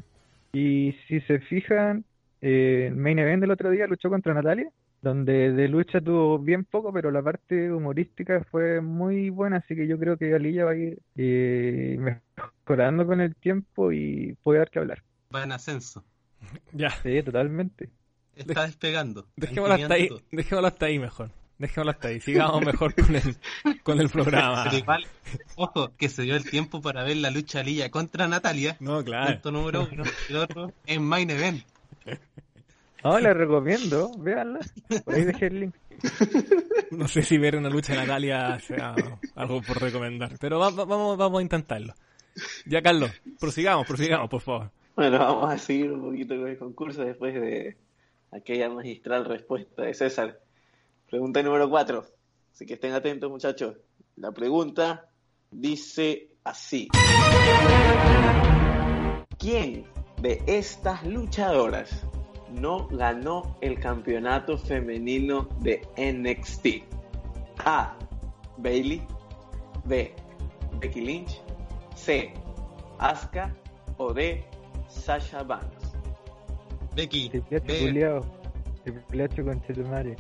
[0.53, 2.03] Y si se fijan,
[2.41, 4.69] eh, el main event del otro día luchó contra Natalia,
[5.01, 9.87] donde de lucha tuvo bien poco, pero la parte humorística fue muy buena, así que
[9.87, 14.69] yo creo que Aliyah va a ir eh, mejorando con el tiempo y puede dar
[14.69, 15.03] que hablar.
[15.33, 16.03] Va en ascenso.
[16.73, 16.89] Ya.
[16.89, 17.89] Sí, totalmente.
[18.35, 19.27] Está despegando.
[19.35, 21.29] Dejémoslo hasta ahí, dejémoslo hasta ahí mejor.
[21.62, 22.19] Dejémoslo hasta ahí.
[22.19, 23.36] Sigamos mejor con el,
[23.84, 24.63] con el programa.
[24.65, 25.06] Pero igual,
[25.56, 28.76] ojo, que se dio el tiempo para ver la lucha Aliyah contra Natalia.
[28.80, 29.34] No, claro.
[29.34, 30.04] Punto número uno.
[30.30, 31.63] El otro en Main Event.
[33.04, 34.60] No, les recomiendo, véanla.
[35.04, 35.76] Por ahí dejé el link.
[36.91, 38.93] No sé si ver una lucha de Natalia sea
[39.36, 40.34] algo por recomendar.
[40.39, 41.95] Pero va- va- vamos, vamos a intentarlo.
[42.67, 44.69] Ya, Carlos, prosigamos, prosigamos, por favor.
[44.95, 47.76] Bueno, vamos a seguir un poquito con el concurso después de
[48.32, 50.39] aquella magistral respuesta de César.
[51.12, 52.06] Pregunta número 4.
[52.54, 53.76] Así que estén atentos, muchachos.
[54.15, 55.10] La pregunta
[55.52, 56.88] dice así.
[59.38, 59.84] ¿Quién
[60.21, 62.08] de estas luchadoras
[62.54, 66.86] no ganó el campeonato femenino de NXT?
[67.65, 67.97] A.
[68.56, 69.02] Bailey.
[69.84, 70.15] B.
[70.80, 71.41] Becky Lynch.
[71.93, 72.34] C.
[73.00, 73.54] Asuka.
[73.97, 74.45] O D.
[74.88, 75.91] Sasha Banks.
[76.95, 78.26] Becky, Triple H.
[78.86, 80.15] Triple H con Chetumare.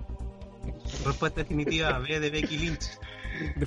[1.05, 2.85] Respuesta definitiva, B de Becky Lynch.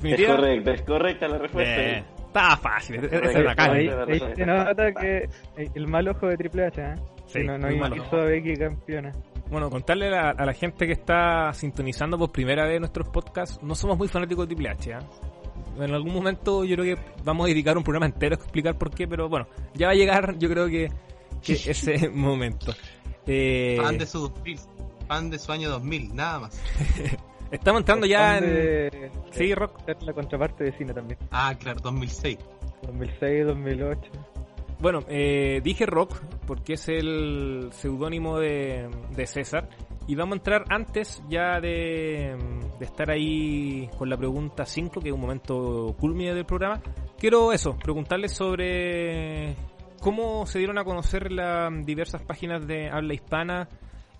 [0.02, 1.76] Es correcta, es correcta la respuesta.
[1.76, 2.04] Bien.
[2.26, 3.04] Estaba fácil.
[3.04, 3.78] Esa calle.
[3.78, 5.28] Ahí, ahí verdad, se nota que
[5.74, 6.94] el mal ojo de Triple H, ¿eh?
[7.26, 9.12] Sí, no, no hizo a Becky campeona.
[9.50, 13.62] Bueno, contarle a la, a la gente que está sintonizando por primera vez nuestros podcasts,
[13.62, 14.94] no somos muy fanáticos de Triple H.
[14.94, 15.00] ¿ah?
[15.78, 18.90] En algún momento yo creo que vamos a dedicar un programa entero a explicar por
[18.90, 20.90] qué, pero bueno, ya va a llegar yo creo que,
[21.42, 22.74] que ese momento.
[23.26, 24.58] Eh, Fan de su 2000.
[25.06, 26.60] Fan de su año 2000, nada más.
[27.50, 28.44] estamos entrando ya en...
[28.44, 29.84] de- Sí, Rock.
[29.84, 31.18] ser la contraparte de cine también.
[31.30, 32.38] Ah, claro, 2006.
[32.86, 34.00] 2006, 2008.
[34.80, 39.68] Bueno, eh, dije Rock porque es el seudónimo de, de César.
[40.06, 42.36] Y vamos a entrar antes ya de,
[42.78, 46.82] de estar ahí con la pregunta 5, que es un momento culmine del programa.
[47.18, 49.54] Quiero eso, preguntarles sobre
[50.00, 53.66] cómo se dieron a conocer las diversas páginas de habla hispana,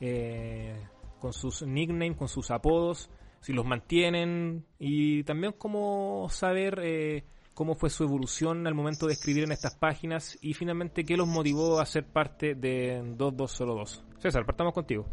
[0.07, 0.75] eh,
[1.19, 7.75] con sus nicknames, con sus apodos, si los mantienen y también cómo saber eh, cómo
[7.75, 11.81] fue su evolución al momento de escribir en estas páginas y finalmente qué los motivó
[11.81, 14.05] a ser parte de 2202.
[14.19, 15.07] César, partamos contigo.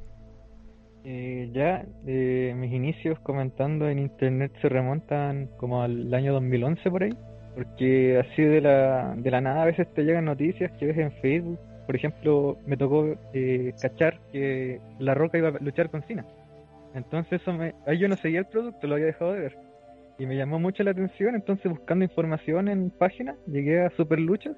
[1.03, 7.03] Eh, ya, eh, mis inicios comentando en internet se remontan como al año 2011 por
[7.03, 7.11] ahí,
[7.55, 11.11] porque así de la, de la nada a veces te llegan noticias que ves en
[11.21, 11.59] Facebook.
[11.91, 16.25] Por ejemplo, me tocó eh, cachar que La Roca iba a luchar con Cena.
[16.95, 19.57] Entonces eso me, ahí yo no seguía el producto, lo había dejado de ver.
[20.17, 24.55] Y me llamó mucho la atención, entonces buscando información en páginas, llegué a Super Luchas.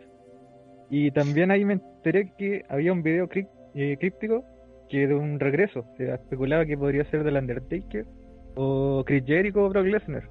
[0.91, 3.28] Y también ahí me enteré que había un video
[3.74, 4.46] eh, críptico
[4.88, 5.86] que de un regreso.
[5.98, 8.06] Se especulaba que podría ser del Undertaker
[8.54, 10.30] o Chris Jericho o Brock Lesnar.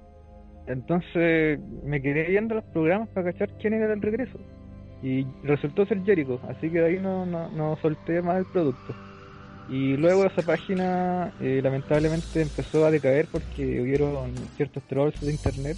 [0.68, 4.38] entonces me quedé viendo los programas para cachar quién era el regreso.
[5.02, 8.94] Y resultó ser Jericho, así que de ahí no, no, solté más el producto.
[9.68, 15.76] Y luego esa página eh, lamentablemente empezó a decaer porque hubieron ciertos trolls de internet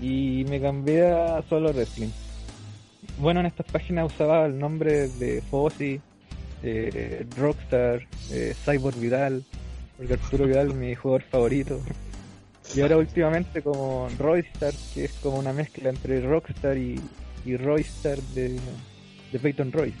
[0.00, 2.10] y me cambié a solo wrestling.
[3.18, 6.00] Bueno, en estas páginas usaba el nombre de Fossi,
[6.62, 9.44] eh, Rockstar, eh, Cyborg Vidal,
[9.96, 11.80] porque Arturo Vidal es mi jugador favorito.
[12.74, 16.98] Y ahora últimamente como Roystar, que es como una mezcla entre Rockstar y,
[17.44, 18.58] y Roystar de,
[19.32, 19.96] de Peyton Royce.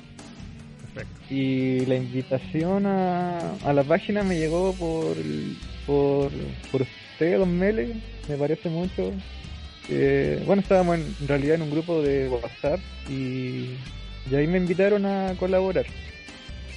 [1.30, 5.16] Y la invitación a, a la página me llegó por,
[5.86, 6.30] por,
[6.70, 7.94] por usted, Don Mele,
[8.28, 9.12] me parece mucho.
[9.88, 13.70] Eh, bueno, estábamos en, en realidad en un grupo de WhatsApp y,
[14.30, 15.86] y ahí me invitaron a colaborar.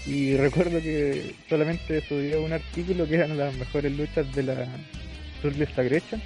[0.05, 4.67] Y recuerdo que solamente subí un artículo que eran las mejores luchas de la
[5.43, 6.21] Ruthless Aggression,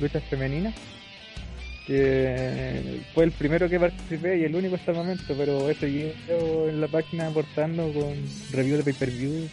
[0.00, 0.74] luchas femeninas
[1.86, 6.68] que fue el primero que participé y el único hasta el momento, pero he seguido
[6.68, 8.14] en la página aportando con
[8.50, 9.48] review de pay-per-view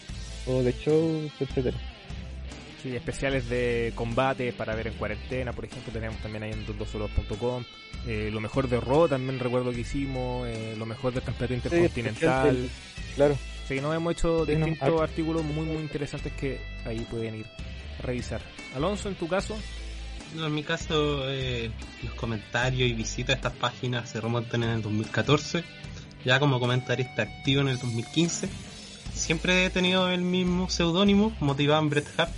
[0.47, 1.77] o de shows, etcétera.
[2.81, 7.63] Sí, especiales de combate para ver en cuarentena, por ejemplo, tenemos también ahí en 22solos.com.
[8.05, 12.57] Eh, lo mejor de Raw también recuerdo que hicimos, eh, lo mejor del campeonato intercontinental.
[12.57, 13.37] Sí, claro.
[13.67, 15.03] Sí, nos hemos hecho Sí, distintos ah.
[15.03, 17.45] artículos muy muy interesantes que ahí pueden ir
[17.99, 18.41] a revisar.
[18.75, 19.57] Alonso, en tu caso,
[20.35, 24.81] En mi caso, eh, los comentarios y visitas a estas páginas se remontan en el
[24.81, 25.63] 2014.
[26.25, 28.49] Ya como comentarista activo en el 2015.
[29.13, 32.31] Siempre he tenido el mismo seudónimo, motivado en Bret Hart.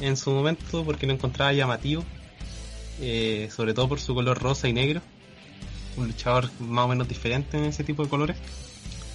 [0.00, 2.04] En su momento, porque lo encontraba llamativo.
[3.00, 5.00] eh, sobre todo por su color rosa y negro.
[5.96, 8.36] Un luchador más o menos diferente en ese tipo de colores.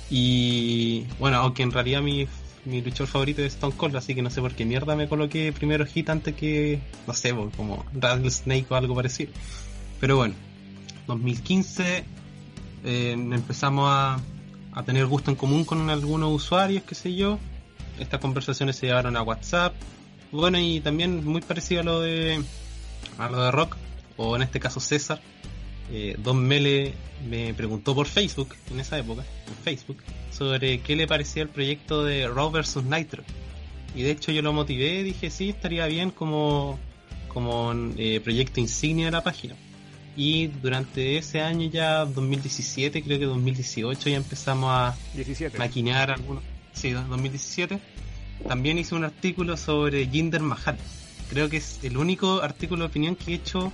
[0.10, 2.28] Y bueno, aunque en realidad mi,
[2.70, 5.52] mi luchador favorito es Stone Cold, así que no sé por qué mierda me coloqué
[5.52, 9.32] primero hit antes que, no sé, como Rattlesnake o algo parecido.
[10.00, 10.36] Pero bueno,
[11.08, 12.04] 2015
[12.86, 14.20] eh, empezamos a,
[14.72, 17.40] a tener gusto en común con algunos usuarios, qué sé yo.
[18.00, 19.74] Estas conversaciones se llevaron a WhatsApp.
[20.32, 22.42] Bueno, y también muy parecido a lo de
[23.18, 23.76] a lo de Rock,
[24.18, 25.20] o en este caso César.
[25.92, 26.94] Eh, Don Mele
[27.28, 29.98] me preguntó por Facebook, en esa época, en Facebook,
[30.40, 33.24] sobre qué le parecía el proyecto de Raw vs Nitro.
[33.94, 36.80] Y de hecho yo lo motivé, dije sí, estaría bien como,
[37.28, 39.56] como eh, proyecto insignia de la página.
[40.16, 45.58] Y durante ese año ya, 2017, creo que 2018, ya empezamos a 17.
[45.58, 46.42] maquinear algunos.
[46.72, 47.78] Sí, 2017.
[48.48, 50.78] También hice un artículo sobre Jinder Mahal.
[51.30, 53.74] Creo que es el único artículo de opinión que he hecho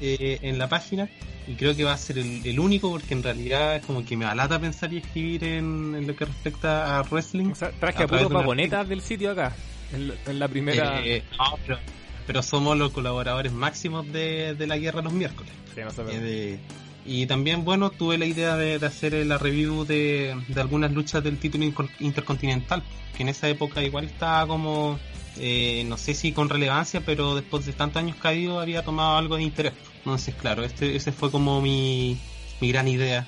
[0.00, 1.08] eh, en la página
[1.46, 4.16] y creo que va a ser el, el único porque en realidad es como que
[4.16, 7.50] me alata pensar y escribir en, en lo que respecta a wrestling.
[7.52, 9.56] O sea, traje a a de vagonetas del sitio acá,
[9.92, 11.00] en, la- en la primera...
[11.04, 11.78] Eh, no, pero,
[12.26, 15.52] pero somos los colaboradores máximos de, de la guerra los miércoles.
[15.74, 16.58] Sí, no sé, Eh, de-
[17.06, 21.24] y también, bueno, tuve la idea de, de hacer la review de, de algunas luchas
[21.24, 21.64] del título
[22.00, 22.82] intercontinental,
[23.16, 24.98] que en esa época igual estaba como,
[25.38, 29.36] eh, no sé si con relevancia, pero después de tantos años caído había tomado algo
[29.36, 29.72] de interés.
[29.98, 32.18] Entonces, claro, este, ese fue como mi,
[32.60, 33.26] mi gran idea,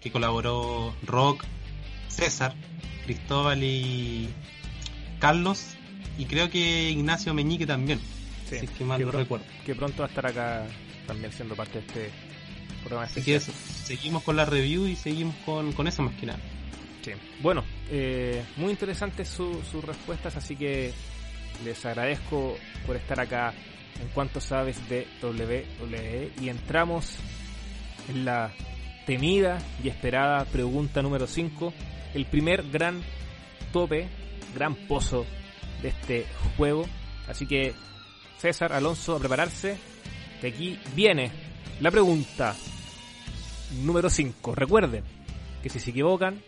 [0.00, 1.44] que colaboró Rock,
[2.08, 2.54] César,
[3.04, 4.28] Cristóbal y
[5.18, 5.74] Carlos,
[6.18, 7.98] y creo que Ignacio Meñique también,
[8.48, 9.44] sí, si es que mal que no recuerdo.
[9.64, 10.66] que pronto va a estar acá
[11.06, 12.10] también siendo parte de este
[12.80, 13.52] programa Así que eso,
[13.84, 16.38] seguimos con la review y seguimos con, con eso más que nada.
[17.04, 17.12] Sí.
[17.42, 20.92] Bueno, eh, muy interesantes su- sus respuestas, así que
[21.64, 22.56] les agradezco
[22.86, 23.52] por estar acá
[24.00, 27.16] en cuanto sabes de WWE y entramos
[28.08, 28.52] en la
[29.06, 31.72] temida y esperada pregunta número 5,
[32.14, 33.02] el primer gran
[33.72, 34.08] tope,
[34.54, 35.26] gran pozo
[35.82, 36.26] de este
[36.56, 36.84] juego.
[37.28, 37.74] Así que
[38.38, 39.76] César, Alonso, a prepararse,
[40.40, 41.30] que aquí viene
[41.80, 42.54] la pregunta
[43.82, 44.54] número 5.
[44.54, 45.04] Recuerden
[45.62, 46.42] que si se equivocan,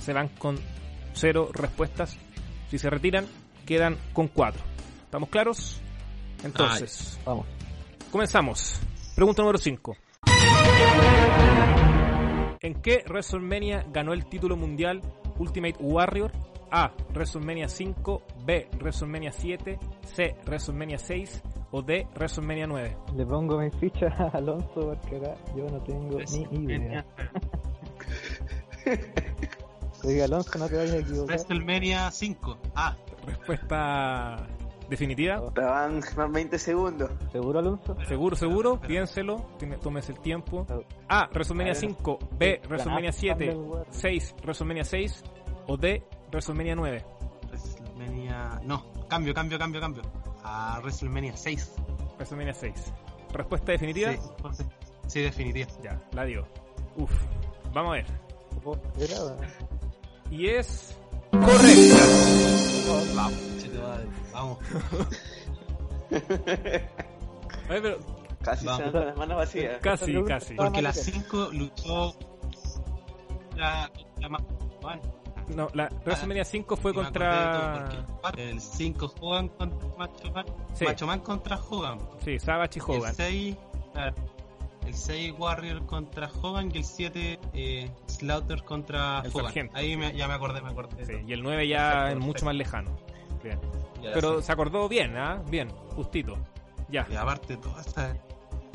[0.00, 0.58] se van con
[1.14, 2.16] cero respuestas.
[2.70, 3.26] Si se retiran,
[3.64, 4.62] quedan con cuatro.
[5.04, 5.80] ¿Estamos claros?
[6.44, 7.46] Entonces, Vamos.
[8.10, 8.80] comenzamos.
[9.14, 9.96] Pregunta número 5.
[12.60, 15.00] ¿En qué WrestleMania ganó el título mundial
[15.38, 16.32] Ultimate Warrior?
[16.70, 16.92] A.
[17.14, 18.68] WrestleMania 5, B.
[18.78, 20.36] WrestleMania 7, C.
[20.44, 22.06] WrestleMania 6 o D.
[22.14, 22.96] WrestleMania 9.
[23.16, 27.06] Le pongo mi ficha a Alonso porque acá yo no tengo ni idea.
[30.04, 31.26] Oiga, Alonso, no te vayas a equivocar.
[31.36, 32.58] WrestleMania 5.
[32.74, 32.96] Ah,
[33.26, 34.46] Respuesta
[34.88, 35.42] definitiva.
[35.48, 37.10] Estaban más 20 segundos.
[37.32, 37.96] ¿Seguro, Alonso?
[38.06, 39.46] Seguro, seguro, piénselo,
[39.82, 40.66] tómese el tiempo.
[41.08, 41.28] A.
[41.32, 42.60] WrestleMania 5, B.
[42.68, 43.56] WrestleMania 7,
[43.90, 44.34] 6.
[44.42, 45.24] WrestleMania 6
[45.66, 46.02] o D.
[46.30, 47.04] WrestleMania 9.
[47.50, 48.60] WrestleMania.
[48.64, 50.02] No, cambio, cambio, cambio, cambio.
[50.44, 51.74] A WrestleMania 6.
[52.16, 52.92] WrestleMania 6.
[53.32, 54.12] ¿Respuesta definitiva?
[54.12, 54.64] Sí,
[55.06, 55.68] sí, definitiva.
[55.82, 56.46] Ya, la digo.
[56.96, 57.10] Uf.
[57.74, 58.06] Vamos a ver.
[58.62, 59.38] ¿Cómo era, weón?
[60.30, 60.96] Y es
[61.30, 61.96] correcta.
[62.84, 63.30] Te va-
[64.36, 64.58] vamos.
[67.68, 67.98] Ver, pero
[68.42, 68.84] Casi Vamos.
[68.86, 69.78] se con las manos vacías.
[69.80, 70.54] casi, casi.
[70.54, 71.04] Porque la Vamos.
[71.04, 72.16] 5 luchó
[73.48, 74.38] contra, contra Ma-
[74.80, 75.00] Juan.
[75.48, 77.88] No, la WrestleMania 5 fue Y me contra.
[78.36, 80.46] El 5 Hogan contra Macho Man.
[80.74, 80.84] Sí.
[80.84, 81.98] Macho Man contra Hogan.
[82.24, 83.10] Sí, Savage y Hogan.
[83.10, 83.56] El 6,
[83.92, 84.14] claro,
[84.86, 89.44] el 6 Warrior contra Hogan y el 7 eh, Slaughter contra El Hogan.
[89.46, 89.76] sargento.
[89.76, 91.04] Ahí me- ya me acordé, me acordé.
[91.04, 92.96] Sí, y el 9 ya es mucho más lejano.
[93.42, 93.58] Bien.
[94.02, 95.42] Ya Pero se acordó bien, ¿ah?
[95.48, 96.36] Bien, justito.
[96.88, 97.06] Ya.
[97.10, 98.16] Y aparte, todos esa-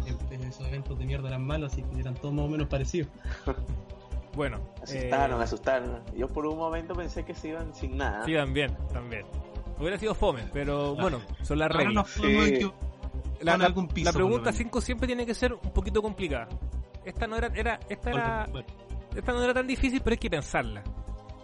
[0.05, 3.09] el- esos eventos de mierda eran malos, así que eran todos más o menos parecidos.
[4.33, 4.59] Bueno.
[4.81, 5.99] Asustaron, eh, asustaron.
[6.15, 8.23] Yo por un momento pensé que se iban sin nada.
[8.25, 9.25] Sí, también, también.
[9.77, 12.09] Hubiera sido fome, pero bueno, son las Ahora reglas.
[12.11, 12.21] Sí.
[12.23, 12.73] equivo-
[13.41, 13.57] La,
[14.13, 14.55] pregunta menos.
[14.55, 16.47] 5 siempre tiene que ser un poquito complicada.
[17.03, 18.47] Esta no era, era, esta era,
[19.15, 20.81] esta no era tan difícil, pero hay que pensarla.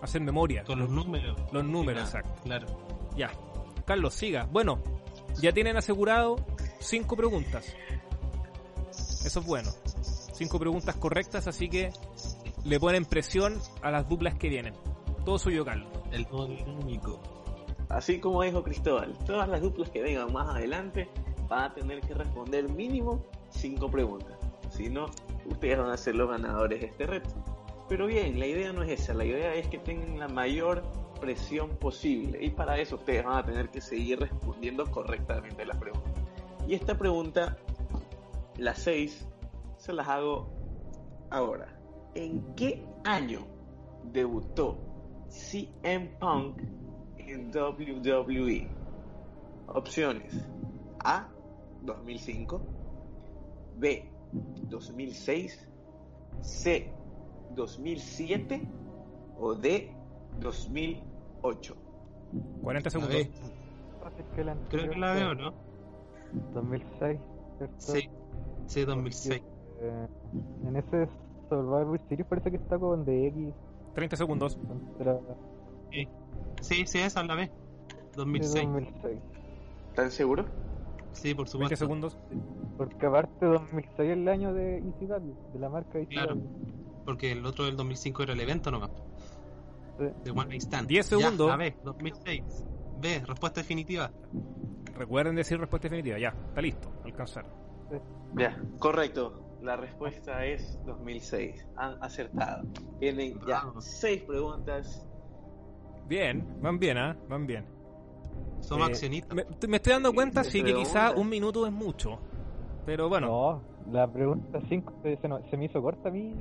[0.01, 0.63] Hacer memoria.
[0.63, 1.37] con los números.
[1.51, 2.41] Los números, exacto.
[2.43, 2.67] Claro.
[3.17, 3.31] Ya.
[3.85, 4.47] Carlos, siga.
[4.51, 4.81] Bueno,
[5.41, 6.37] ya tienen asegurado
[6.79, 7.75] cinco preguntas.
[9.25, 9.71] Eso es bueno.
[10.33, 11.91] Cinco preguntas correctas, así que
[12.63, 14.73] le ponen presión a las duplas que vienen.
[15.25, 15.89] Todo suyo, Carlos.
[16.11, 17.19] El dinámico.
[17.89, 21.09] Así como dijo Cristóbal, todas las duplas que vengan más adelante
[21.47, 24.37] van a tener que responder mínimo cinco preguntas.
[24.69, 25.07] Si no,
[25.45, 27.29] ustedes van a ser los ganadores de este reto.
[27.87, 30.83] Pero bien, la idea no es esa, la idea es que tengan la mayor
[31.19, 36.11] presión posible y para eso ustedes van a tener que seguir respondiendo correctamente las preguntas.
[36.67, 37.57] Y esta pregunta,
[38.57, 39.27] las seis,
[39.77, 40.49] se las hago
[41.29, 41.79] ahora.
[42.15, 43.45] ¿En qué año
[44.11, 44.77] debutó
[45.29, 46.61] CM Punk
[47.17, 48.67] en WWE?
[49.67, 50.45] Opciones
[51.03, 51.29] A
[51.83, 52.61] 2005,
[53.77, 54.09] B
[54.69, 55.67] 2006,
[56.41, 56.91] C
[57.55, 58.61] 2007
[59.39, 59.96] o D
[60.39, 61.75] 2008.
[62.61, 63.15] 40 A segundos.
[64.69, 65.53] creo que la veo, ¿no?
[66.53, 67.19] 2006,
[67.57, 67.75] ¿cierto?
[67.77, 68.09] Sí.
[68.65, 69.41] Sí, 2006.
[69.79, 70.07] Eh,
[70.65, 71.07] en ese
[71.49, 73.53] Survivor Series parece que está con DX
[73.93, 74.57] 30 segundos.
[74.57, 75.19] contra
[76.61, 77.51] Sí, sí, esa la ve.
[78.15, 78.65] 2006.
[78.65, 79.19] 2006.
[79.89, 80.45] ¿Están seguros?
[81.13, 81.75] Sí, por 20 supuesto.
[81.77, 82.17] segundos.
[82.77, 86.09] Porque aparte 2006 es el año de ECW, de la marca ECW.
[86.09, 86.37] Claro.
[87.05, 88.91] Porque el otro del 2005 era el evento nomás.
[89.97, 90.87] De One Night Stand.
[90.87, 91.51] 10 Ya, segundos.
[91.51, 92.65] a ver, 2006.
[92.99, 94.11] B, respuesta definitiva.
[94.95, 96.17] Recuerden decir respuesta definitiva.
[96.17, 96.89] Ya, está listo.
[97.03, 97.45] Alcanzar.
[98.35, 99.43] Ya, correcto.
[99.61, 101.65] La respuesta es 2006.
[101.77, 102.63] Han acertado.
[102.99, 103.81] Tienen ya Bravo.
[103.81, 105.07] seis preguntas.
[106.07, 107.17] Bien, van bien, ¿ah?
[107.27, 107.65] Van bien.
[108.61, 109.35] Somos Eh, accionistas.
[109.35, 112.19] Me, me estoy dando cuenta, sí, que quizá un minuto es mucho.
[112.85, 113.27] Pero bueno.
[113.27, 116.33] No, la pregunta 5 se, se me hizo corta a mí.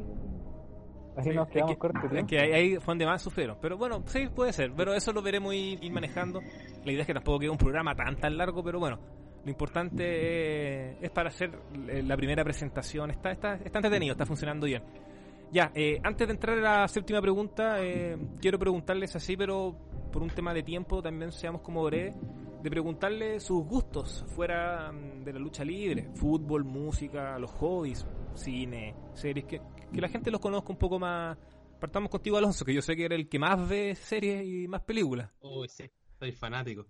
[1.16, 2.11] Así Sí, nos es quedamos que- cortos.
[2.11, 3.57] de Es que ahí, ahí fue donde más sufrieron.
[3.61, 4.72] Pero bueno, sí, puede ser.
[4.76, 6.40] Pero eso lo veremos ir, ir manejando.
[6.85, 8.98] La idea es que tampoco quede un programa tan tan largo, pero bueno.
[9.44, 11.50] Lo importante eh, es para hacer
[11.88, 13.11] eh, la primera presentación.
[13.12, 14.83] Está, está, está entretenido, está funcionando bien.
[15.52, 19.76] Ya, eh, antes de entrar a la séptima pregunta, eh, quiero preguntarles así, pero
[20.12, 22.16] por un tema de tiempo también seamos como breves,
[22.61, 28.96] de preguntarle sus gustos fuera mm, de la lucha libre, fútbol, música, los hobbies, cine,
[29.14, 29.61] series, que,
[29.92, 31.37] que la gente los conozca un poco más.
[31.81, 34.83] Partamos contigo, Alonso, que yo sé que eres el que más ve series y más
[34.83, 35.31] películas.
[35.40, 36.87] Uy, sí, soy fanático.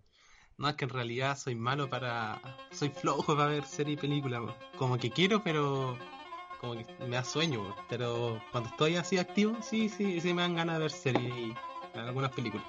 [0.59, 2.41] No, es que en realidad soy malo para.
[2.71, 4.43] Soy flojo para ver series y películas.
[4.79, 5.99] Como que quiero, pero.
[6.61, 7.75] Como que me da sueño.
[7.89, 11.99] Pero cuando estoy así activo, sí, sí, sí me dan ganas de ver series y
[11.99, 12.67] algunas películas.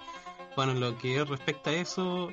[0.56, 2.32] Bueno, en lo que respecta a eso,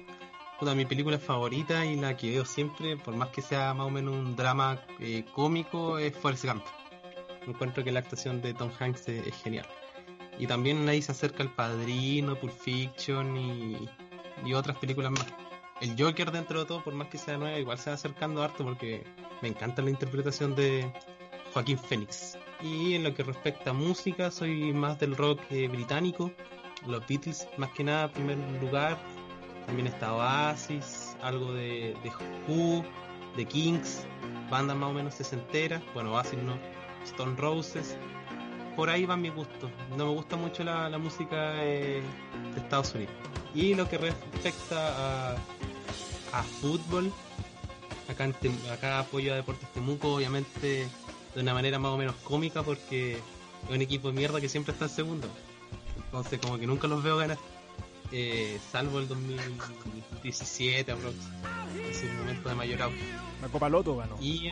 [0.59, 3.91] puta, mi película favorita y la que veo siempre, por más que sea más o
[3.91, 6.65] menos un drama eh, cómico, es Forrest Gump.
[7.47, 9.67] Encuentro que la actuación de Tom Hanks es, genial.
[10.39, 13.89] Y también ahí se acerca El Padrino, Pulp Fiction y,
[14.45, 15.27] y otras películas más.
[15.81, 18.65] El Joker dentro de todo, por más que sea nueva, igual se va acercando harto
[18.65, 19.05] porque
[19.43, 20.91] me encanta la interpretación de
[21.53, 22.39] Joaquín Phoenix.
[22.63, 26.33] Y en lo que respecta a música, soy más del rock eh, británico,
[26.87, 28.99] los Beatles más que nada, en primer lugar.
[29.67, 32.13] También está Oasis, algo de, de
[32.49, 32.85] Who,
[33.37, 34.07] de Kings,
[34.51, 35.83] bandas más o menos sesenteras.
[35.95, 36.59] Bueno, Oasis no,
[37.05, 37.97] Stone Roses.
[38.77, 39.71] Por ahí van mis gustos.
[39.97, 42.03] No me gusta mucho la, la música eh,
[42.55, 43.15] de Estados Unidos.
[43.55, 45.37] Y lo que respecta a,
[46.33, 47.13] a fútbol,
[48.09, 50.89] acá, en Tem- acá apoyo a Deportes Temuco, obviamente
[51.35, 54.73] de una manera más o menos cómica porque es un equipo de mierda que siempre
[54.73, 55.29] está en segundo.
[55.97, 57.39] Entonces como que nunca los veo ganar.
[58.13, 61.15] Eh, salvo el 2017 aprox.
[61.77, 62.99] en su momento de mayor auge.
[63.43, 64.17] La Copa Loto ganó.
[64.21, 64.51] Y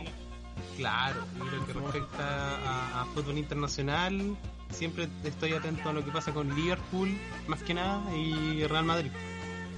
[0.77, 4.35] claro, y lo que respecta a, a fútbol internacional,
[4.69, 9.11] siempre estoy atento a lo que pasa con Liverpool, más que nada, y Real Madrid.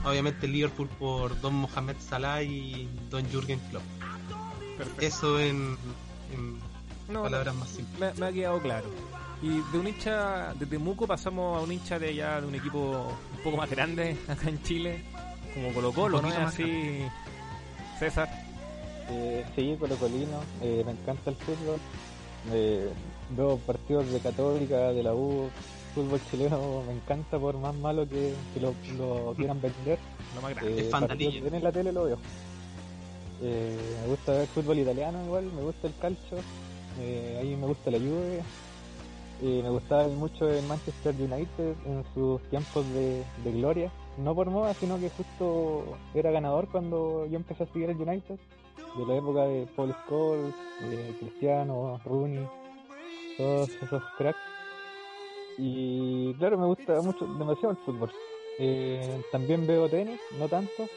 [0.04, 3.84] Obviamente Liverpool por Don Mohamed Salah y Don Jürgen Klopp.
[4.78, 5.02] Perfecto.
[5.06, 5.78] Eso en,
[6.34, 6.60] en
[7.08, 8.00] No, palabras más simples.
[8.00, 8.88] me, me ha quedado claro.
[9.42, 13.18] Y de un hincha de Temuco pasamos a un hincha de ya de un equipo
[13.36, 15.04] un poco más grande acá en Chile,
[15.54, 17.04] como Colo Colo, ¿no así?
[18.00, 18.30] César.
[19.10, 21.80] Eh, sí, colocolino, eh, me encanta el fútbol.
[22.52, 22.90] Eh,
[23.36, 25.50] veo partidos de Católica, de la U,
[25.94, 30.00] fútbol chileno, me encanta por más malo que, que lo, lo quieran vender.
[30.36, 30.82] Lo más grande.
[30.82, 32.18] Es Eh, ven en la tele lo veo.
[33.42, 36.38] Eh, me gusta ver fútbol italiano igual, me gusta el calcio,
[37.00, 38.44] eh, ahí me gusta la Juve.
[39.42, 43.92] Me gustaba mucho el Manchester United en sus tiempos de, de gloria.
[44.18, 45.84] No por moda, sino que justo
[46.14, 48.40] era ganador cuando yo empecé a seguir el United.
[48.98, 50.54] De la época de Paul Scholes,
[51.20, 52.48] Cristiano, Rooney,
[53.38, 54.40] todos esos cracks.
[55.58, 58.12] Y claro, me gusta mucho, demasiado el fútbol.
[58.60, 60.88] Eh, también veo tenis, no tanto.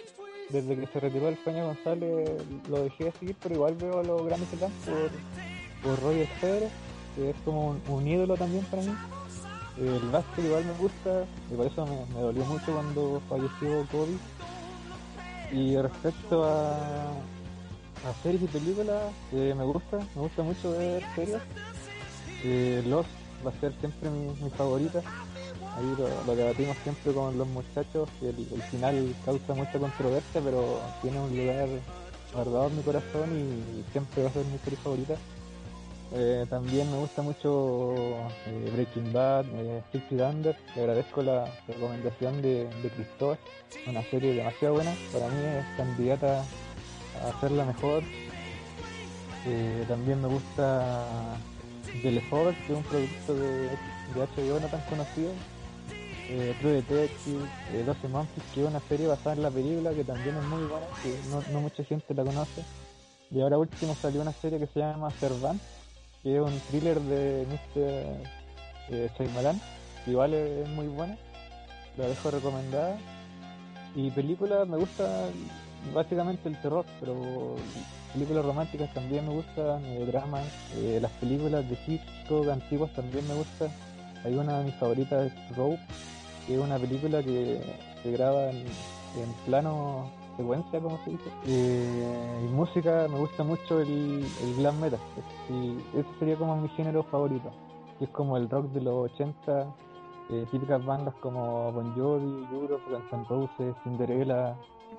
[0.50, 2.30] Desde que se retiró el Peña González
[2.70, 5.10] lo dejé de seguir, pero igual veo los grandes Slam por,
[5.90, 6.70] por Roger Federer,
[7.14, 8.94] que es como un, un ídolo también para mí.
[9.76, 14.16] El básquet igual me gusta, y por eso me, me dolió mucho cuando falleció Kobe.
[15.52, 17.12] Y respecto a,
[18.04, 21.40] a series y películas, eh, me gusta, me gusta mucho ver series.
[22.44, 23.08] Eh, Lost
[23.44, 25.00] va a ser siempre mi, favorita.
[25.76, 25.94] Ahí
[26.26, 31.36] lo, debatimos siempre con los muchachos y el, final causa mucha controversia, pero tiene un
[31.36, 31.68] lugar
[32.34, 35.14] guardado en mi corazón y siempre va a ser mi serie favorita.
[36.12, 37.94] Eh, también me gusta mucho
[38.46, 40.56] eh, Breaking Bad, eh, Under.
[40.74, 43.38] Le agradezco la recomendación de, de Cristóbal.
[43.86, 44.94] Una serie demasiado buena.
[45.12, 46.44] Para mí es candidata
[47.26, 48.02] a ser la mejor.
[49.46, 51.06] Eh, también me gusta
[52.02, 55.32] The Leftovers, que es un producto de, de HBO no tan conocido.
[56.30, 57.42] Eh, True Detective,
[57.72, 60.62] eh, 12 Monkeys, que es una serie basada en la película que también es muy
[60.64, 62.64] buena, que no, no mucha gente la conoce.
[63.30, 65.60] Y ahora último salió una serie que se llama Servant,
[66.22, 68.38] que es un thriller de Mr.
[68.90, 71.16] Eh, que igual es, muy buena,
[71.96, 72.98] la dejo recomendada.
[73.94, 75.28] Y películas me gusta
[75.94, 77.56] básicamente el terror, pero
[78.12, 83.34] películas románticas también me gustan, eh, dramas, eh, las películas de Hitchcock antiguas también me
[83.34, 83.68] gustan.
[84.24, 85.78] Hay una de mis favoritas, Rope,
[86.46, 87.60] que es una película que
[88.02, 91.30] se graba en, en plano secuencia, como se dice.
[91.46, 95.00] Eh, y música, me gusta mucho el, el glam metal.
[95.50, 97.50] Y ese sería como mi género favorito.
[97.98, 99.66] Que es como el rock de los 80,
[100.30, 104.56] eh, típicas bandas como Bon Jovi, Europe, Guns N' Roses, Cinderella,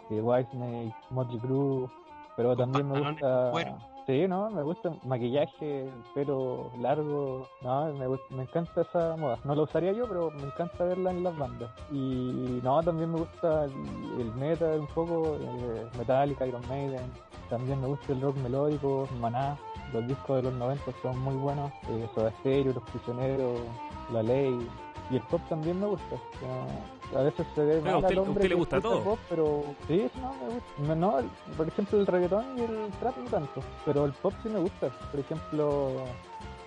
[0.10, 1.88] eh, Whitesnake, Motley Crue.
[2.36, 3.52] Pero también me gusta...
[4.08, 9.38] Sí, no, me gusta maquillaje, pelo largo, no, me, gust- me encanta esa moda.
[9.44, 11.70] No la usaría yo, pero me encanta verla en las bandas.
[11.92, 13.72] Y no, también me gusta el,
[14.20, 17.12] el metal un poco, eh, Metallica, Iron Maiden.
[17.52, 19.56] También me gusta el rock melódico, Maná.
[19.94, 21.72] Los discos de los 90 son muy buenos.
[21.90, 23.60] Eh, Soda Stereo, Los Prisioneros,
[24.12, 24.68] La Ley.
[25.12, 26.16] Y el pop también me gusta.
[26.40, 26.66] Sea,
[27.16, 29.04] a veces se ve mal usted- al hombre usted le gusta todo.
[29.04, 30.96] pop, pero sí, no, me gusta.
[30.96, 34.60] No, por ejemplo, el reggaetón y el trap no tanto, pero el pop sí me
[34.60, 34.90] gusta.
[35.12, 35.92] Por ejemplo,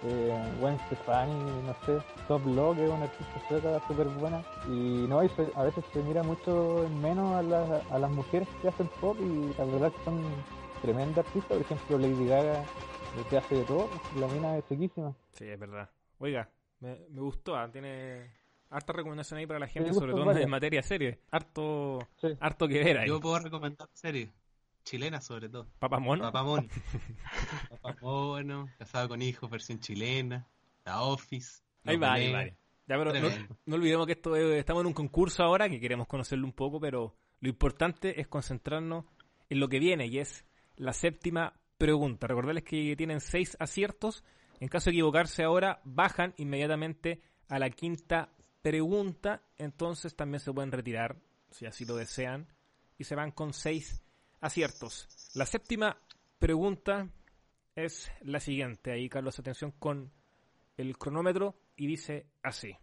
[0.05, 1.33] eh, Gwen Stefani,
[1.65, 4.43] no sé, Top que es una artista sueca súper buena.
[4.69, 8.11] Y no, y se- a veces se mira mucho en menos a las, a las
[8.11, 10.21] mujeres que hacen pop y la verdad que son
[10.83, 11.53] tremendas artistas.
[11.57, 12.67] Por ejemplo, Lady Gaga, eh,
[13.31, 15.13] que hace de todo, la mina es sequísima.
[15.33, 15.89] Sí, es verdad.
[16.19, 16.49] Oiga,
[16.81, 18.31] me, me gustó, ah, tiene
[18.73, 21.21] harta recomendación ahí para la gente, sobre todo en materia serie.
[21.31, 22.29] Harto, Sí.
[22.41, 23.09] harto que ver ahí.
[23.09, 24.31] Yo puedo recomendar series
[24.85, 25.67] chilenas sobre todo.
[25.79, 26.19] Papamón.
[26.21, 26.69] Papamón.
[27.81, 30.47] Papamono, Casado con Hijos, versión chilena,
[30.85, 31.63] La Office.
[31.85, 32.53] Ahí va, ahí Venegas.
[32.53, 32.57] va.
[32.89, 36.07] Ya, pero no, no olvidemos que esto es- estamos en un concurso ahora, que queremos
[36.07, 39.05] conocerlo un poco, pero lo importante es concentrarnos
[39.49, 40.45] en lo que viene, y es
[40.77, 42.27] la séptima pregunta.
[42.27, 44.25] Recordarles que tienen seis aciertos.
[44.61, 48.31] En caso de equivocarse ahora, bajan inmediatamente a la quinta
[48.63, 49.43] pregunta.
[49.59, 51.17] Entonces también se pueden retirar,
[51.51, 52.49] si así lo desean,
[52.97, 54.03] y se van con seis
[54.41, 55.09] aciertos.
[55.35, 55.99] La séptima
[56.39, 57.09] pregunta
[57.75, 58.93] es la siguiente.
[58.93, 60.13] Ahí, Carlos, atención con
[60.77, 62.77] el cronómetro y dice así.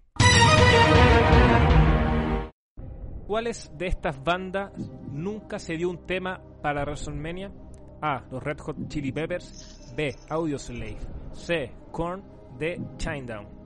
[3.28, 4.72] ¿Cuáles de estas bandas
[5.12, 7.54] nunca se dio un tema para WrestleMania?
[8.02, 8.26] A.
[8.32, 9.94] Los Red Hot Chili Peppers.
[9.96, 10.16] B.
[10.30, 10.98] Audioslave.
[11.34, 11.72] C.
[11.92, 12.24] Korn.
[12.58, 12.82] D.
[12.98, 13.59] Shinedown.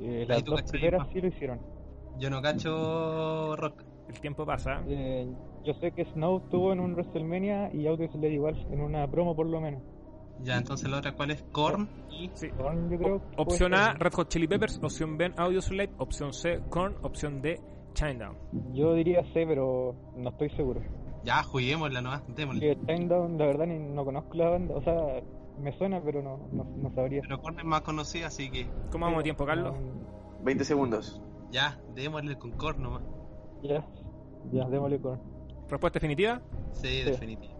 [0.00, 1.60] Eh, las dos primeras sí lo hicieron.
[2.18, 3.82] Yo no cacho rock.
[4.08, 4.82] El tiempo pasa.
[4.86, 5.26] Eh,
[5.64, 9.46] Yo sé que Snow estuvo en un WrestleMania y Audioslave igual, en una promo por
[9.46, 9.82] lo menos.
[10.42, 11.42] Ya, entonces la otra, ¿cuál es?
[11.52, 12.30] Korn y...
[12.34, 12.48] Sí.
[12.50, 13.22] Korn, yo creo.
[13.36, 14.00] Opción A, ser.
[14.00, 14.78] Red Hot Chili Peppers.
[14.82, 15.90] Opción B, Audioslave.
[15.98, 16.96] Opción C, Korn.
[17.02, 17.60] Opción D,
[17.94, 18.36] Shinedown.
[18.74, 20.82] Yo diría C, pero no estoy seguro.
[21.24, 22.76] Ya, juguémosla nomás, démosle.
[22.76, 24.74] Porque Shinedown, la verdad, ni, no conozco la banda.
[24.74, 25.22] O sea,
[25.58, 27.20] me suena, pero no, no, no sabría.
[27.22, 29.74] Pero Korn es más conocida, así que ¿Cómo vamos de tiempo, Carlos?
[29.78, 31.20] No, 20 segundos.
[31.50, 33.02] ya, démosle con Korn nomás.
[33.62, 33.84] ya,
[34.52, 35.20] ya, démosle Korn.
[35.68, 36.40] Respuesta definitiva.
[36.72, 37.54] Sí, definitivo.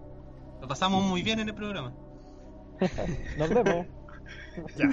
[0.61, 1.93] Lo pasamos muy bien en el programa.
[3.39, 3.87] Nos vemos.
[4.77, 4.89] Ya.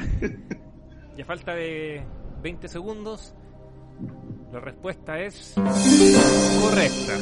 [1.15, 2.03] Ya falta de
[2.41, 3.35] 20 segundos.
[4.51, 7.13] La respuesta es correcta.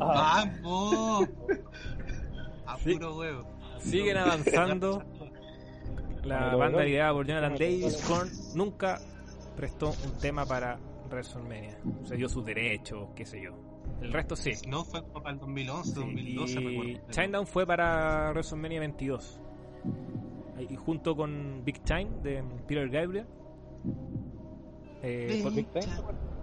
[0.00, 1.28] Ah, ¡Vamos!
[2.66, 2.94] A Sí.
[2.94, 3.44] puro huevo.
[3.90, 5.02] Siguen avanzando.
[6.24, 8.98] La banda liderada por Jonathan Davis, Korn, nunca
[9.56, 10.78] prestó un tema para
[11.08, 11.78] WrestleMania.
[12.04, 13.52] Se dio sus derechos, qué sé yo.
[14.02, 14.50] El resto sí.
[14.68, 17.00] No fue para el 2011, Sí, 2012, y.
[17.10, 19.40] Shinedown fue para WrestleMania 22.
[20.68, 23.26] Y junto con Big Time de Peter Gabriel.
[25.02, 25.86] Eh, por- Big Time,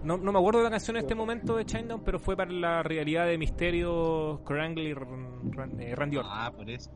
[0.02, 2.50] no, no me acuerdo de la canción en este momento de Shinedown, pero fue para
[2.50, 6.32] la rivalidad de Misterio, Kurt Angle y Ran- Ran- Randy Orton.
[6.34, 6.90] Ah, por eso.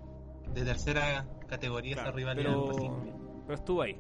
[0.55, 2.53] De tercera categoría Claro, esa rivalidad.
[2.53, 2.97] pero,
[3.47, 3.99] pero estuvo ahí.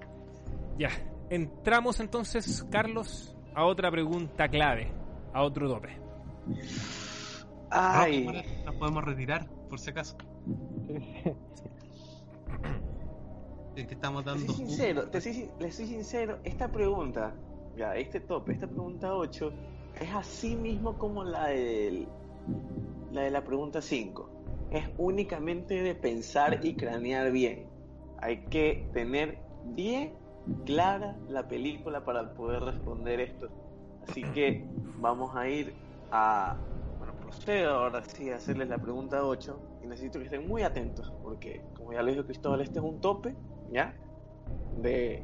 [0.79, 0.91] Ya,
[1.31, 4.93] entramos entonces, Carlos, a otra pregunta clave,
[5.33, 5.99] a otro tope.
[7.71, 10.17] Ay, Rock, Nos podemos retirar, por si acaso.
[13.77, 14.47] El que estamos te dando.
[14.53, 17.33] soy sincero, te soy, le soy sincero, esta pregunta,
[17.77, 19.53] ya, este tope, esta pregunta 8,
[20.01, 22.09] es así mismo como la del,
[23.13, 24.28] la de la pregunta 5.
[24.71, 27.69] Es únicamente de pensar y cranear bien.
[28.19, 30.15] Hay que tener bien
[30.65, 33.49] clara la película para poder responder esto.
[34.09, 34.65] Así que
[34.99, 35.75] vamos a ir
[36.11, 36.57] a,
[36.99, 41.13] bueno, procedo ahora sí a hacerles la pregunta 8 y necesito que estén muy atentos
[41.23, 43.35] porque, como ya lo dijo Cristóbal, este es un tope,
[43.71, 43.95] ¿ya?
[44.81, 45.23] De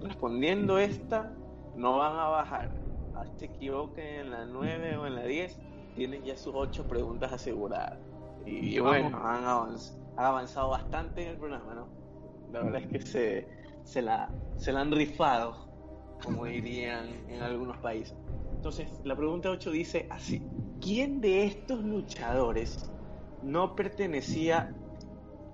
[0.00, 1.32] respondiendo esta,
[1.76, 2.70] no van a bajar.
[3.14, 5.60] Hasta se equivoquen en la 9 o en la 10,
[5.94, 7.98] tienen ya sus 8 preguntas aseguradas.
[8.46, 11.88] Y, bueno, han, avanz- han avanzado bastante en el programa, ¿no?
[12.52, 13.48] La verdad es que se,
[13.84, 15.68] se, la, se la han rifado,
[16.22, 18.16] como dirían en algunos países.
[18.52, 20.42] Entonces, la pregunta 8 dice así:
[20.80, 22.90] ¿Quién de estos luchadores
[23.42, 24.74] no pertenecía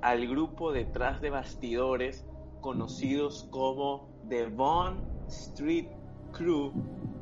[0.02, 2.26] al grupo detrás de bastidores
[2.60, 5.88] conocidos como The Bond Street
[6.32, 6.72] Crew,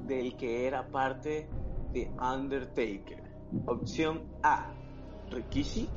[0.06, 1.48] del que era parte
[1.92, 3.22] de Undertaker?
[3.66, 4.72] Opción A:
[5.30, 5.88] Rikishi.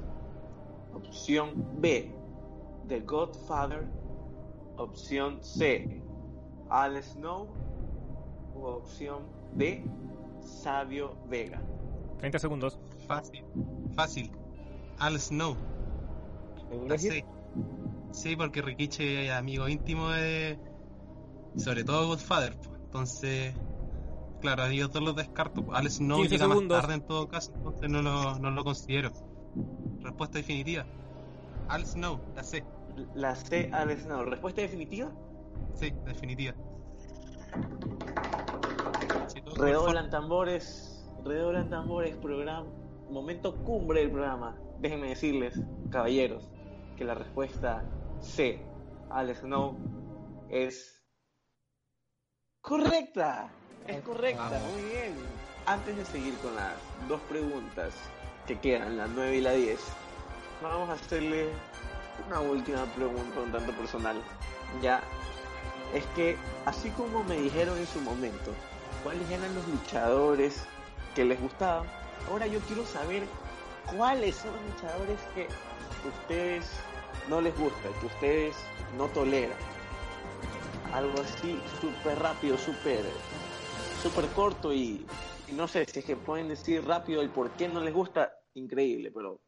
[0.94, 2.12] Opción B:
[2.88, 3.88] The Godfather.
[4.78, 6.02] Opción C:
[6.70, 7.48] Al Snow.
[8.56, 9.24] U opción
[9.54, 9.84] D:
[10.42, 11.62] Sabio Vega.
[12.20, 12.80] 30 segundos.
[13.08, 13.46] Fácil,
[13.96, 14.32] fácil.
[14.98, 15.56] Al Snow.
[16.70, 17.26] ¿Seguro La que- sé.
[18.12, 20.60] Sí, porque Rikichi es amigo íntimo de.
[21.56, 22.56] Sobre todo Godfather.
[22.58, 22.80] pues.
[22.82, 23.54] Entonces,
[24.40, 25.64] claro, a ellos dos los descarto.
[25.64, 25.78] pues.
[25.78, 26.78] Al Snow 15 llega segundos.
[26.78, 29.12] más tarde en todo caso, entonces no lo, no lo considero.
[30.02, 30.86] Respuesta definitiva.
[31.68, 32.64] Al Snow, la sé.
[33.14, 34.24] La C: Al Snow.
[34.24, 35.12] ¿Respuesta definitiva?
[35.76, 36.54] Sí, definitiva.
[39.56, 42.66] Redoblan tambores, redoblan tambores, programa,
[43.10, 44.58] momento cumbre del programa.
[44.80, 46.50] Déjenme decirles, caballeros,
[46.98, 47.84] que la respuesta
[48.20, 48.62] C,
[49.10, 49.78] Al Snow,
[50.50, 51.04] es
[52.62, 53.52] correcta.
[53.90, 54.72] Es correcta, Vamos.
[54.72, 55.16] muy bien.
[55.66, 56.74] Antes de seguir con las
[57.08, 57.94] dos preguntas
[58.48, 59.80] que quedan, la 9 y la 10,
[60.62, 61.50] vamos a hacerle
[62.28, 64.22] una última pregunta un tanto personal.
[64.82, 65.02] Ya,
[65.94, 68.52] es que así como me dijeron en su momento,
[69.04, 70.64] cuáles eran los luchadores
[71.16, 71.88] que les gustaban.
[72.30, 73.24] Ahora yo quiero saber
[73.98, 75.48] cuáles son los luchadores que
[76.08, 76.66] ustedes
[77.28, 78.56] no les gusta, que ustedes
[78.98, 79.58] no toleran.
[80.94, 83.04] Algo así súper rápido, súper
[84.02, 85.06] súper corto y,
[85.48, 88.32] y no sé si es que pueden decir rápido el por qué no les gusta,
[88.54, 89.40] increíble, pero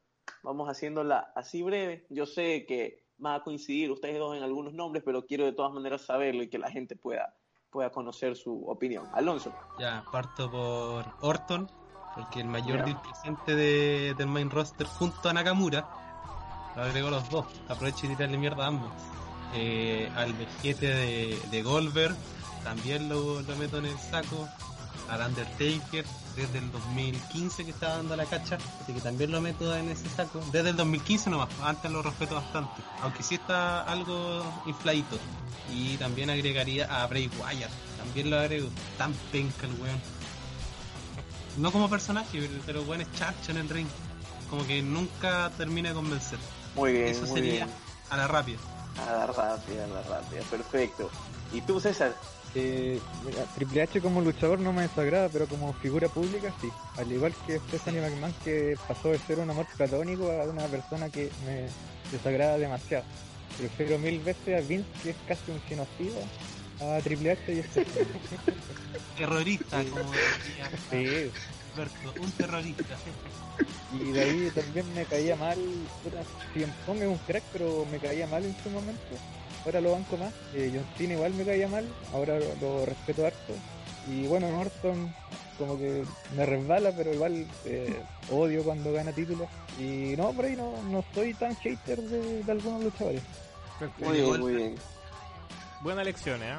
[0.44, 2.06] vamos haciéndola así breve.
[2.10, 5.72] Yo sé que van a coincidir ustedes dos en algunos nombres, pero quiero de todas
[5.72, 7.36] maneras saberlo y que la gente pueda
[7.70, 9.08] pueda conocer su opinión.
[9.14, 9.54] Alonso.
[9.80, 11.70] Ya, parto por Orton,
[12.14, 12.84] porque el mayor Ya.
[12.84, 15.88] deal presente de, del main roster junto a Nakamura,
[16.76, 18.92] lo agregó los dos, aprovecho y tirarle mierda a ambos.
[19.54, 22.16] Eh, al vejete de, de Goldberg,
[22.64, 24.48] también lo, lo meto en el saco.
[25.10, 26.06] Al Undertaker,
[26.38, 30.08] desde el 2015 que estaba dando la cacha, así que también lo meto en ese
[30.10, 30.40] saco.
[30.54, 35.18] Desde el 2015 nomás, antes lo respeto bastante, aunque sí está algo infladito.
[35.74, 40.02] Y también agregaría a Bray Wyatt, también lo agrego, tan penca el weón.
[41.58, 43.88] no como personaje, pero, bueno, es charcha en el ring.
[44.50, 46.40] Como que nunca termina de convencer.
[46.76, 47.70] Muy bien, Eso muy sería bien.
[48.12, 48.60] a la rápida.
[49.08, 51.10] A la rápida, a la rápida, perfecto.
[51.52, 52.16] ¿Y tú, César?
[52.54, 56.70] Eh, mira, Triple H como luchador no me desagrada, pero como figura pública sí.
[56.98, 61.10] Al igual que Stephanie McMahon, que pasó de ser un amor platónico a una persona
[61.10, 61.68] que me
[62.12, 63.06] desagrada demasiado.
[63.58, 66.22] Prefiero mil veces a Vince, que es casi un genocida,
[66.82, 68.08] a Triple H y Stephanie.
[69.18, 71.32] Terrorista, como decía sí.
[71.74, 72.98] Alberto, un terrorista.
[73.94, 75.58] Y de ahí también me caía mal,
[76.54, 79.16] CM Punk es un crack, pero me caía mal en su momento.
[79.66, 80.34] Ahora lo banco más.
[80.56, 83.54] Eh, John Cena igual me caía mal, ahora lo, lo respeto harto.
[84.10, 85.14] Y bueno, Norton
[85.58, 86.04] como que
[86.36, 88.02] me resbala, pero igual eh,
[88.32, 89.48] odio cuando gana títulos.
[89.80, 93.22] Y no, por ahí no, no soy tan hater de, de algunos luchadores.
[93.80, 94.06] Perfecto.
[94.06, 94.76] Muy bien, muy bien.
[95.82, 96.56] Buena lección, ¿eh?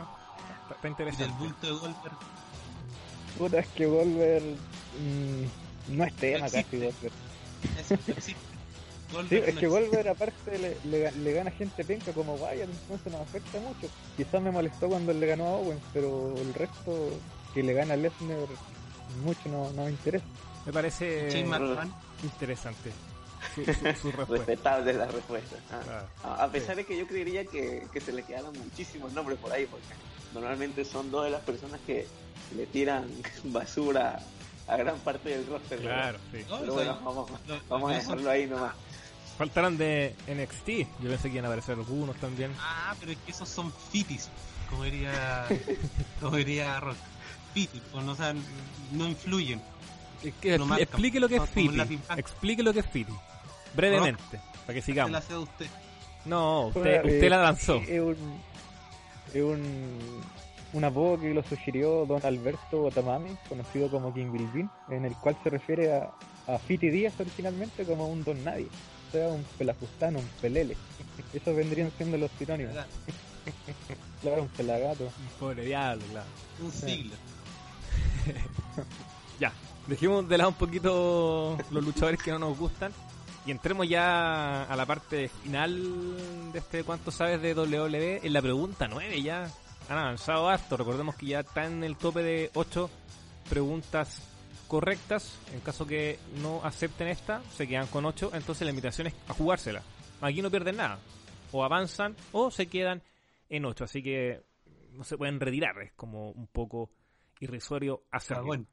[0.63, 1.35] Está, está Y del interesante.
[1.39, 2.17] bulto de Goldberg.
[3.39, 6.79] Puta, es que Volver mm, no es tema existe.
[6.79, 7.13] casi Goldberg.
[8.07, 8.52] No existe.
[9.13, 9.67] Sí, Goldberg es que.
[9.69, 13.89] Volver aparte le, le, le gana gente penca como Wyatt, entonces nos afecta mucho.
[14.17, 17.11] Quizás me molestó cuando le ganó a Owens, pero el resto
[17.55, 18.39] que le gana a Lesnar
[19.25, 20.25] mucho no, no me interesa.
[20.65, 21.29] Me parece
[22.23, 22.91] interesante
[23.55, 24.35] su, su, su respuesta.
[24.37, 25.57] Respetable la respuesta.
[25.71, 25.81] Ah.
[25.85, 26.43] Claro.
[26.43, 29.67] A pesar de que yo creería que, que se le quedaron muchísimos nombres por ahí,
[29.67, 29.85] porque
[30.33, 32.07] normalmente son dos de las personas que
[32.57, 33.07] le tiran
[33.45, 34.21] basura
[34.69, 35.81] a gran parte del roster.
[35.81, 36.01] ¿verdad?
[36.03, 36.45] Claro, sí.
[36.61, 37.31] Pero bueno, vamos,
[37.69, 38.75] vamos a lo- dejarlo ahí nomás.
[39.43, 40.69] Faltaron de NXT.
[41.03, 42.53] Yo pensé que iban a aparecer algunos también.
[42.61, 44.29] Ah, pero es que esos son fitis,
[44.71, 45.49] como diría,
[46.21, 46.97] como diría Rock.
[47.53, 48.37] Fitis, pues, no, o sea,
[48.93, 49.61] no influyen.
[50.23, 51.99] Es que explique lo que es Fiti.
[52.17, 53.13] Explique lo que es Fiti.
[53.75, 55.11] Brevemente, para que Se sigamos.
[55.11, 55.67] la usted.
[56.25, 57.79] No, usted, eh, la lanzó.
[57.79, 58.41] Es un,
[59.35, 60.21] es un,
[60.73, 65.37] un apodo que lo sugirió don Alberto Otamami, conocido como King Bilbin, en el cual
[65.43, 66.13] se refiere a,
[66.47, 68.69] a Fiti Díaz originalmente como un don nadie.
[69.13, 70.77] Sea, un pelajustano, un pelele.
[71.33, 72.75] Esos vendrían siendo los sinónimos.
[74.23, 75.11] Claro, un pelagato.
[75.39, 76.27] Pobre diablo, claro.
[76.61, 77.15] Un siglo.
[79.41, 79.53] Ya,
[79.89, 82.93] dejemos de lado un poquito los luchadores que no nos gustan
[83.45, 88.41] y entremos ya a la parte final de este cuánto sabes de WWE en la
[88.41, 89.51] pregunta 9 ya.
[89.89, 92.89] Han avanzado harto, recordemos que ya está en el tope de 8
[93.49, 94.23] preguntas
[94.73, 95.39] correctas.
[95.53, 99.35] En caso que no acepten esta, se quedan con 8, entonces la invitación es a
[99.35, 99.83] jugársela.
[100.23, 100.99] Aquí no pierden nada.
[101.53, 103.03] O avanzan o se quedan
[103.51, 104.41] en 8, así que
[104.93, 106.91] no se pueden retirar, es como un poco
[107.41, 108.45] irrisorio hacerlo.
[108.45, 108.67] Ah, bueno.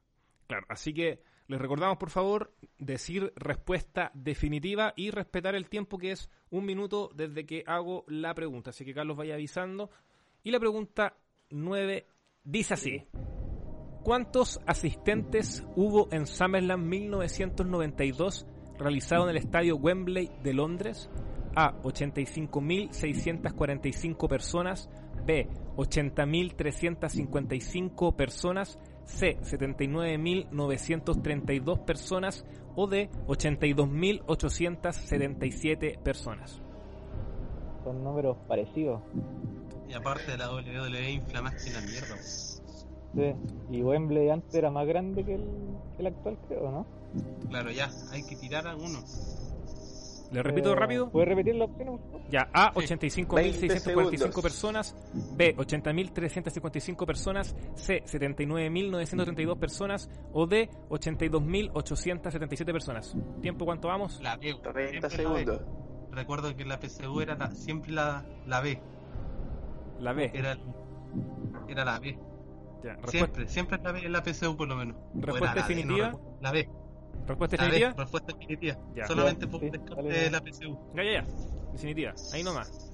[0.46, 6.12] Claro, así que les recordamos por favor decir respuesta definitiva y respetar el tiempo que
[6.12, 8.70] es un minuto desde que hago la pregunta.
[8.70, 9.90] Así que Carlos vaya avisando.
[10.42, 11.14] Y la pregunta
[11.50, 12.06] 9
[12.42, 13.06] dice así.
[14.02, 18.46] ¿Cuántos asistentes hubo en SummerSlam 1992
[18.78, 21.10] realizado en el estadio Wembley de Londres?
[21.54, 21.74] A.
[21.82, 24.88] 85.645 personas.
[25.26, 25.50] B.
[25.76, 28.78] 80.355 personas.
[29.04, 29.38] C.
[29.40, 32.46] 79.932 personas.
[32.76, 33.10] O D.
[33.26, 36.62] 82.877 personas.
[37.84, 39.02] Son números parecidos.
[39.88, 42.16] Y aparte de la WWE inflamaste la mierda.
[43.14, 43.34] Sí.
[43.70, 45.44] Y Wembley antes era más grande que el,
[45.96, 46.86] que el actual, creo, ¿no?
[47.48, 49.00] Claro, ya, hay que tirar a uno.
[50.30, 51.10] ¿Le repito Eh, rápido?
[51.10, 51.98] ¿Puedes repetir la opción?
[52.30, 52.94] Ya, A, Sí.
[52.94, 54.40] 85.645 segundos.
[54.40, 54.96] personas.
[55.36, 57.56] B, 80.355 personas.
[57.74, 60.08] C, 79.932 personas.
[60.32, 63.16] O D, 82.877 personas.
[63.42, 64.20] ¿Tiempo cuánto vamos?
[64.22, 64.54] La B.
[64.62, 65.38] 30 siempre la B.
[65.44, 65.62] segundos.
[66.12, 68.80] Recuerdo que la PSU era la- siempre la, la B.
[69.98, 70.30] La B.
[70.32, 70.56] Era,
[71.68, 72.16] era la B.
[72.82, 74.96] Ya, Siempre, siempre es la B en la PSU por lo menos.
[75.14, 76.12] ¿Respuesta la no definitiva?
[76.40, 76.68] la B.
[77.26, 78.02] respuesta La B, definitiva.
[78.02, 78.78] respuesta definitiva.
[78.94, 79.06] Ya.
[79.06, 80.78] Solamente Ya, por sí, descarte de la PSU.
[80.94, 81.26] Ya, ya, ya.
[81.72, 82.14] Definitiva.
[82.32, 82.90] Ahí nomás.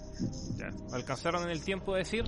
[0.57, 0.71] Ya.
[0.93, 2.25] Alcanzaron en el tiempo de decir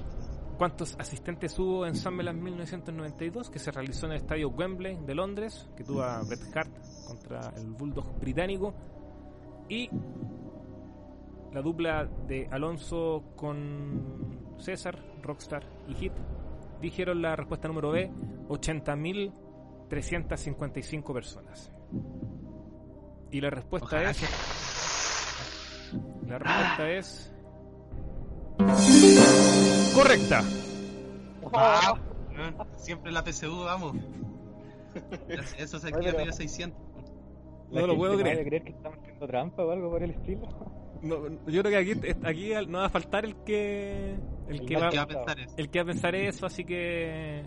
[0.57, 5.69] cuántos asistentes hubo en SummerSlam 1992 que se realizó en el estadio Wembley de Londres,
[5.77, 6.71] que tuvo a Bret Hart
[7.07, 8.75] contra el Bulldog británico.
[9.69, 9.89] Y
[11.53, 16.13] la dupla de Alonso con César, Rockstar y Hit
[16.81, 18.11] dijeron la respuesta número B,
[18.49, 21.71] 80.355 personas.
[23.31, 24.21] Y la respuesta Ojalá es...
[26.27, 27.33] La respuesta es...
[29.95, 30.43] Correcta.
[31.53, 31.95] Ah,
[32.77, 33.95] siempre la PSU, vamos.
[35.59, 36.81] Eso se medio 600.
[37.71, 38.45] La No lo puedo creer.
[38.47, 40.49] creer que estamos haciendo trampa o algo por el estilo.
[41.03, 41.93] No, yo creo que aquí,
[42.25, 44.17] aquí no va a faltar el que...
[44.49, 45.55] El que va, ¿Qué va a pensar eso?
[45.57, 47.43] el que va a pensar eso, así que...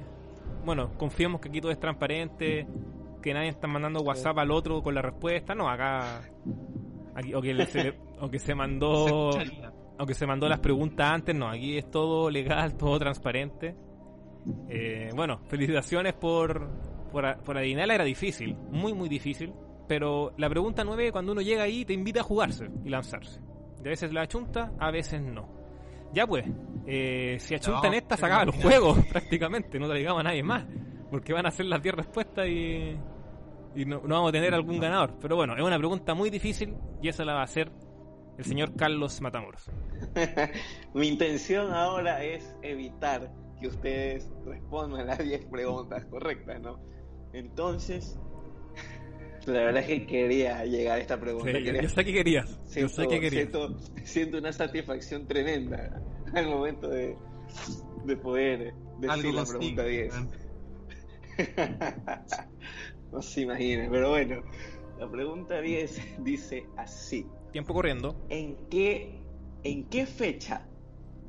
[0.66, 2.68] Bueno, confiemos que aquí todo es transparente
[3.22, 5.54] que nadie está mandando WhatsApp al otro con la respuesta.
[5.56, 6.22] No, acá.
[7.16, 9.32] aquí- o, que se, le- o que se mandó.
[10.00, 11.36] O que se mandó las preguntas antes.
[11.36, 13.76] No, aquí es todo legal, todo transparente.
[14.68, 16.68] Eh, bueno, felicitaciones por,
[17.12, 17.94] por, por adivinarla.
[17.94, 19.54] Era difícil, muy, muy difícil.
[19.92, 23.42] Pero la pregunta 9, cuando uno llega ahí, te invita a jugarse y lanzarse.
[23.82, 25.50] De a veces la achunta, a veces no.
[26.14, 26.46] Ya pues,
[26.88, 28.46] eh, si achuntan No, esta, se mira.
[28.54, 29.78] juegos prácticamente.
[29.80, 30.64] No te digamos a nadie más.
[31.10, 32.98] Porque van a ser las 10 respuestas y,
[33.76, 35.16] y no, no vamos a tener algún ganador.
[35.20, 37.70] Pero bueno, es una pregunta muy difícil y esa la va a hacer
[38.38, 39.70] el señor Carlos Matamoros.
[40.94, 43.30] Mi intención ahora es evitar
[43.60, 46.80] que ustedes respondan las 10 preguntas correctas, ¿no?
[47.34, 48.18] Entonces,
[49.46, 51.48] la verdad es que quería llegar a esta pregunta.
[51.52, 52.50] Sí, yo, quería- yo sé que querías.
[52.50, 53.32] Yo siento, sé que querías.
[53.50, 56.02] siento, siento una satisfacción tremenda
[56.34, 57.16] al momento de,
[58.06, 60.14] de poder decir Algo la pregunta 10.
[60.14, 60.30] weón.
[63.12, 64.44] no se imaginen, pero bueno,
[65.00, 67.26] la pregunta 10 dice así.
[67.52, 68.16] Tiempo corriendo.
[68.30, 69.20] ¿En qué,
[69.64, 70.68] ¿En qué fecha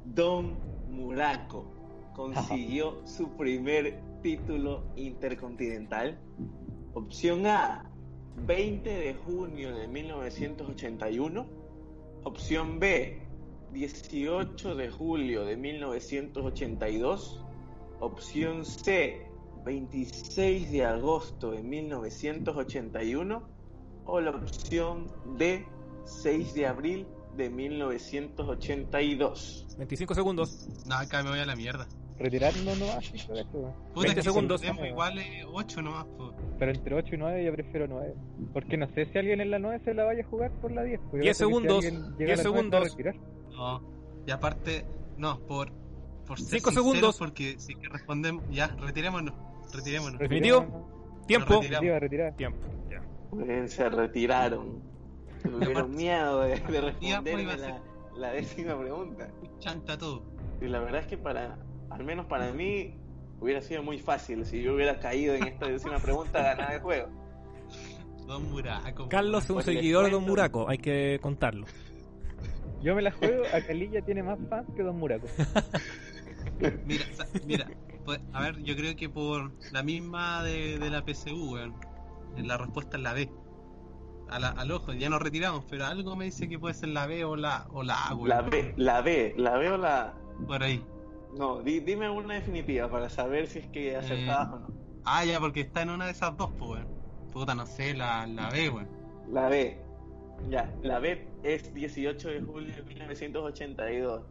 [0.05, 0.57] Don
[0.89, 1.73] Muraco
[2.15, 6.19] consiguió su primer título intercontinental?
[6.95, 7.91] Opción A,
[8.37, 11.47] 20 de junio de 1981.
[12.25, 13.23] Opción B,
[13.73, 17.45] 18 de julio de 1982.
[18.01, 19.29] Opción C,
[19.65, 23.49] 26 de agosto de 1981.
[24.05, 25.07] O la opción
[25.39, 25.65] D,
[26.05, 27.07] 6 de abril
[27.37, 29.67] de 1982.
[29.79, 30.69] 25 segundos.
[30.87, 31.89] No, acá me voy a la mierda.
[32.23, 33.75] Retirarnos nomás, sí, por eso.
[33.95, 34.61] Puta, 20 que segundos.
[34.61, 35.19] si perdemos igual
[35.53, 36.35] 8 nomás, po.
[36.59, 38.15] Pero entre 8 y 9 yo prefiero 9.
[38.53, 40.83] Porque no sé si alguien en la 9 se la vaya a jugar por la
[40.85, 41.01] 10.
[41.11, 42.43] pues yo 10 creo que si segundos, llega 10 a la 9 se va a
[42.43, 42.91] segundos.
[42.91, 43.15] retirar.
[43.51, 43.83] No.
[44.27, 44.85] Y aparte,
[45.19, 45.73] no, por,
[46.27, 47.19] por ser Cinco sinceros, segundos.
[47.19, 49.35] porque si que respondemos, ya, retirémonos,
[49.75, 50.19] retirémonos.
[50.21, 50.89] Definitivo.
[51.27, 51.61] Tiempo.
[51.61, 52.35] Retirar.
[52.37, 52.59] Tiempo.
[52.91, 53.03] Ya.
[53.31, 54.81] Pues, se retiraron.
[55.43, 57.83] Tuvieron miedo de, de pues, a la,
[58.17, 59.29] la décima pregunta.
[59.59, 60.23] Chanta todo.
[60.61, 61.59] Y la verdad es que para,
[61.93, 62.95] al menos para mí,
[63.41, 64.45] hubiera sido muy fácil.
[64.47, 67.09] Si yo hubiera caído en esta décima pregunta, ganaba el juego.
[68.27, 69.09] Don Muraco.
[69.09, 70.25] Carlos es un seguidor de Don.
[70.25, 71.67] Muraco, hay que contarlo.
[72.83, 75.27] Yo me la juego, a Calilla tiene más fans que Don Muraco.
[76.87, 77.05] Mira,
[77.47, 77.67] mira,
[78.05, 81.75] pues, a ver, yo creo que por la misma de, de la PSU, weón,
[82.37, 83.29] la respuesta es la B.
[84.29, 87.07] A la- al ojo, ya nos retiramos, pero algo me dice que puede ser la
[87.07, 88.29] B o la, o la A, weón.
[88.29, 90.15] La B, la B, la B o la...
[90.47, 90.85] Por ahí.
[91.39, 94.77] No, di- dime una definitiva para saber si es que acertabas o no.
[95.05, 96.87] Ah, ya, porque está en una de esas dos, pues.
[97.31, 98.93] Puta, no sé, la, la B, weón.
[99.25, 99.89] La B.
[100.49, 104.27] Ya, la B es 18 de julio de 1982.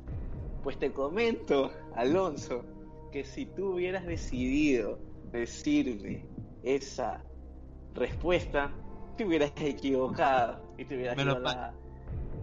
[0.62, 2.72] Pues te comento, Alonso,
[3.12, 6.32] que si tú hubieras decidido decirme
[6.62, 7.26] esa
[7.94, 8.82] respuesta,
[9.16, 11.82] te hubieras equivocado y te hubieras Menos ido a la,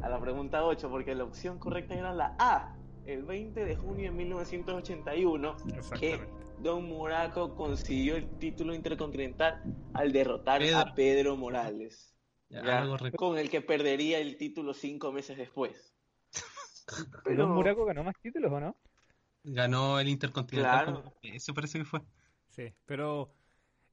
[0.00, 2.78] a la pregunta 8, porque la opción correcta era la A,
[3.09, 5.56] el 20 de junio de 1981,
[5.98, 6.20] que.
[6.61, 9.62] Don Muraco consiguió el título intercontinental
[9.94, 10.78] al derrotar Pedro.
[10.78, 12.14] a Pedro Morales.
[12.48, 15.94] Ya, Ya, algo re- con el que perdería el título cinco meses después.
[17.24, 18.76] Pero- ¿Don Muraco ganó más títulos o no?
[19.44, 20.84] Ganó el Intercontinental.
[20.86, 21.14] Claro.
[21.22, 22.00] Eso parece que fue.
[22.48, 23.32] Sí, pero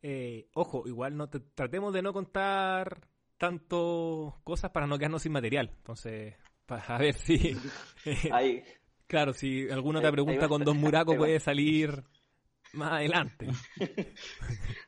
[0.02, 3.08] eh, ojo, igual no te- tratemos de no contar
[3.38, 5.70] tanto cosas para no quedarnos sin material.
[5.78, 6.34] Entonces,
[6.66, 7.56] para a ver si
[8.32, 8.64] Ahí,
[9.08, 9.68] claro, si
[10.00, 12.04] otra hay pregunta con bastante- Don Muraco hay puede salir
[12.74, 13.48] más adelante.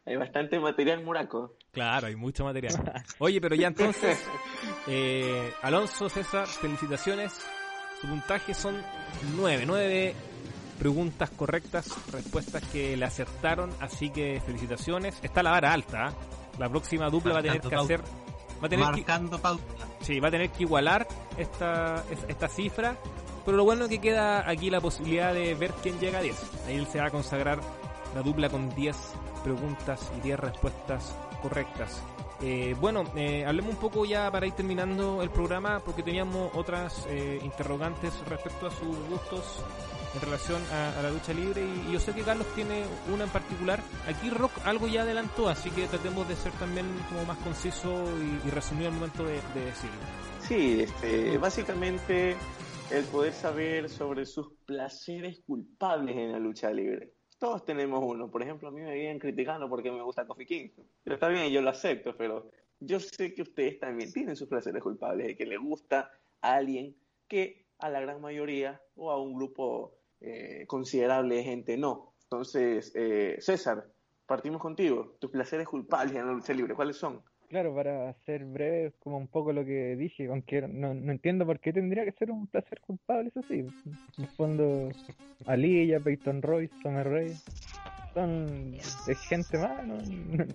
[0.05, 1.55] hay bastante material Muraco.
[1.71, 2.75] Claro, hay mucho material.
[3.19, 4.17] Oye, pero ya entonces,
[4.87, 7.33] eh, Alonso, César, felicitaciones.
[8.01, 8.75] Su puntaje son
[9.35, 10.13] nueve, nueve
[10.77, 15.17] preguntas correctas, respuestas que le acertaron, así que felicitaciones.
[15.23, 16.07] Está la vara alta.
[16.07, 16.13] ¿ah?
[16.59, 18.01] La próxima dupla va a tener que hacer,
[18.61, 19.63] va a tener que, pauta.
[20.01, 21.07] sí, va a tener que igualar
[21.37, 22.95] esta, es- esta cifra.
[23.47, 26.35] Pero lo bueno es que queda aquí la posibilidad de ver quién llega a 10.
[26.67, 27.61] Ahí él se va a consagrar
[28.13, 28.97] la dupla con 10
[29.41, 32.01] preguntas y 10 respuestas correctas.
[32.41, 37.05] Eh, bueno, eh, hablemos un poco ya para ir terminando el programa porque teníamos otras
[37.07, 39.63] eh, interrogantes respecto a sus gustos
[40.13, 42.83] en relación a, la lucha libre y, y yo sé que Carlos tiene
[43.13, 43.79] una en particular.
[44.09, 48.45] Aquí Rock algo ya adelantó, así que tratemos de ser también como más conciso y,
[48.45, 50.01] y resumido al momento de, de decirlo.
[50.41, 52.35] Sí, este, básicamente
[52.91, 57.13] el poder saber sobre sus placeres culpables en la lucha libre.
[57.37, 58.31] Todos tenemos uno.
[58.31, 60.69] Por ejemplo, a mí me vienen criticando porque me gusta Coffee King.
[61.03, 64.81] Pero está bien, yo lo acepto, pero yo sé que ustedes también tienen sus placeres
[64.81, 66.11] culpables, de que le gusta
[66.41, 66.95] a alguien
[67.27, 72.13] que a la gran mayoría o a un grupo eh, considerable de gente no.
[72.23, 73.85] Entonces, eh, César,
[74.25, 75.17] partimos contigo.
[75.19, 77.21] Tus placeres culpables en la lucha libre, ¿cuáles son?
[77.49, 81.61] Claro, para ser breve, como un poco lo que dije, aunque no, no entiendo por
[81.61, 83.65] qué tendría que ser un placer culpable, eso sí.
[84.17, 84.89] En el fondo,
[85.45, 87.33] Aliyah, Peyton Royce, Summer Rae,
[88.13, 88.75] son
[89.29, 90.45] gente más, no, no,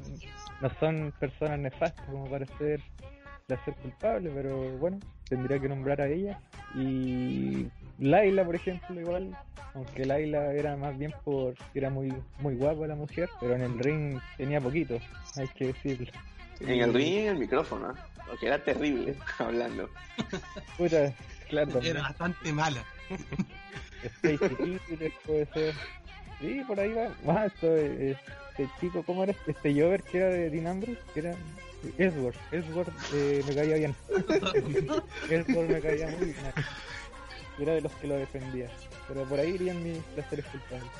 [0.60, 2.80] no son personas nefastas como para ser
[3.46, 6.38] placer culpable, pero bueno, tendría que nombrar a ella.
[6.74, 7.68] Y
[7.98, 9.34] Laila, por ejemplo, igual,
[9.74, 13.78] aunque Laila era más bien por era muy muy guapa la mujer, pero en el
[13.78, 14.98] ring tenía poquito,
[15.36, 16.12] hay que decirlo.
[16.62, 17.94] En el ring y en el micrófono, ¿eh?
[18.26, 19.88] porque era terrible hablando.
[20.76, 21.12] Puta,
[21.48, 22.84] claro, Era bastante mala.
[24.20, 25.74] Puede ser.
[26.40, 27.08] Sí, por ahí va.
[27.28, 29.34] Ah, esto, este chico, ¿cómo era?
[29.46, 31.36] Este Jover que era de Dean Ambrose, que era
[31.98, 32.34] Edward.
[32.50, 33.94] Edward eh, me caía bien.
[35.30, 36.36] Edward me caía muy bien.
[37.58, 38.68] Era de los que lo defendía.
[39.08, 40.90] Pero por ahí irían mis placeres culpables.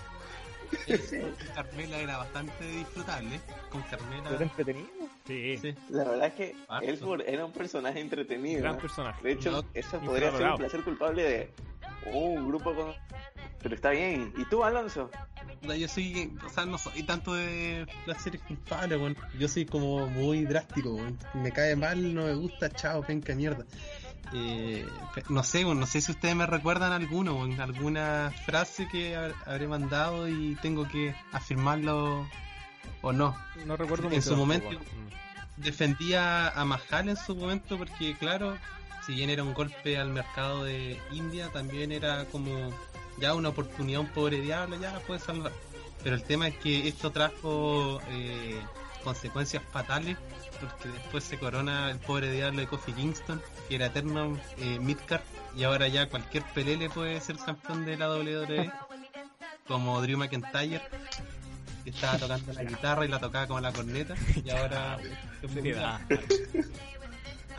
[1.55, 3.41] Carmela era bastante disfrutable.
[3.71, 4.31] Con ¿Era Carmela.
[4.41, 4.89] entretenido?
[5.27, 5.75] Sí, Sí.
[5.91, 6.57] La verdad es que.
[6.83, 8.61] Ellsworth era un personaje entretenido.
[8.61, 8.81] gran ¿no?
[8.81, 9.23] personaje.
[9.23, 11.51] De hecho, No, eso podría ser un placer culpable de
[12.13, 12.93] un grupo con...
[13.63, 14.33] Pero está bien.
[14.37, 15.09] ¿Y tú, Alonso?
[15.61, 19.17] Puta, Yo soy, o sea, no soy tanto de placeres culpables, weón.
[19.39, 21.17] Yo soy como muy drástico, weón.
[21.35, 23.65] Me cae mal, no me gusta, chao, penca mierda.
[24.35, 24.89] Eh,
[25.29, 30.29] no sé, no sé si ustedes me recuerdan alguno, alguna frase que ha- habré mandado
[30.29, 32.27] y tengo que afirmarlo
[33.03, 33.37] o no.
[33.67, 35.63] No recuerdo En su momento- Mm.
[35.63, 38.57] defendía a Mahal en su momento porque claro,
[39.07, 42.71] si bien era un golpe al mercado de India, también era como
[43.19, 45.53] ya una oportunidad, un pobre diablo, ya puede salvar.
[46.03, 48.61] Pero el tema es que esto trajo eh,
[49.03, 50.17] consecuencias fatales
[50.63, 55.23] porque después se corona el pobre diablo de Kofi Kingston, que era eterno eh, midcard,
[55.57, 58.73] y ahora ya cualquier pelele puede ser campeón de la WWE,
[59.67, 60.83] como Drew McIntyre,
[61.85, 64.99] que estaba tocando la guitarra y la tocaba como la corneta, y ahora.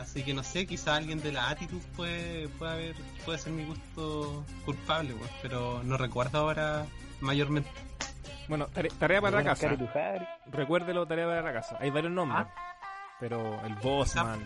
[0.00, 3.64] Así que no sé, quizá alguien de la Attitude puede, puede haber, puede ser mi
[3.64, 6.86] gusto culpable, pues, pero no recuerdo ahora
[7.20, 7.70] mayormente.
[8.48, 9.76] Bueno, tare- tarea para la casa.
[10.46, 11.76] Recuérdelo, tarea para la casa.
[11.80, 12.46] Hay varios nombres.
[13.20, 14.40] Pero el Bossman.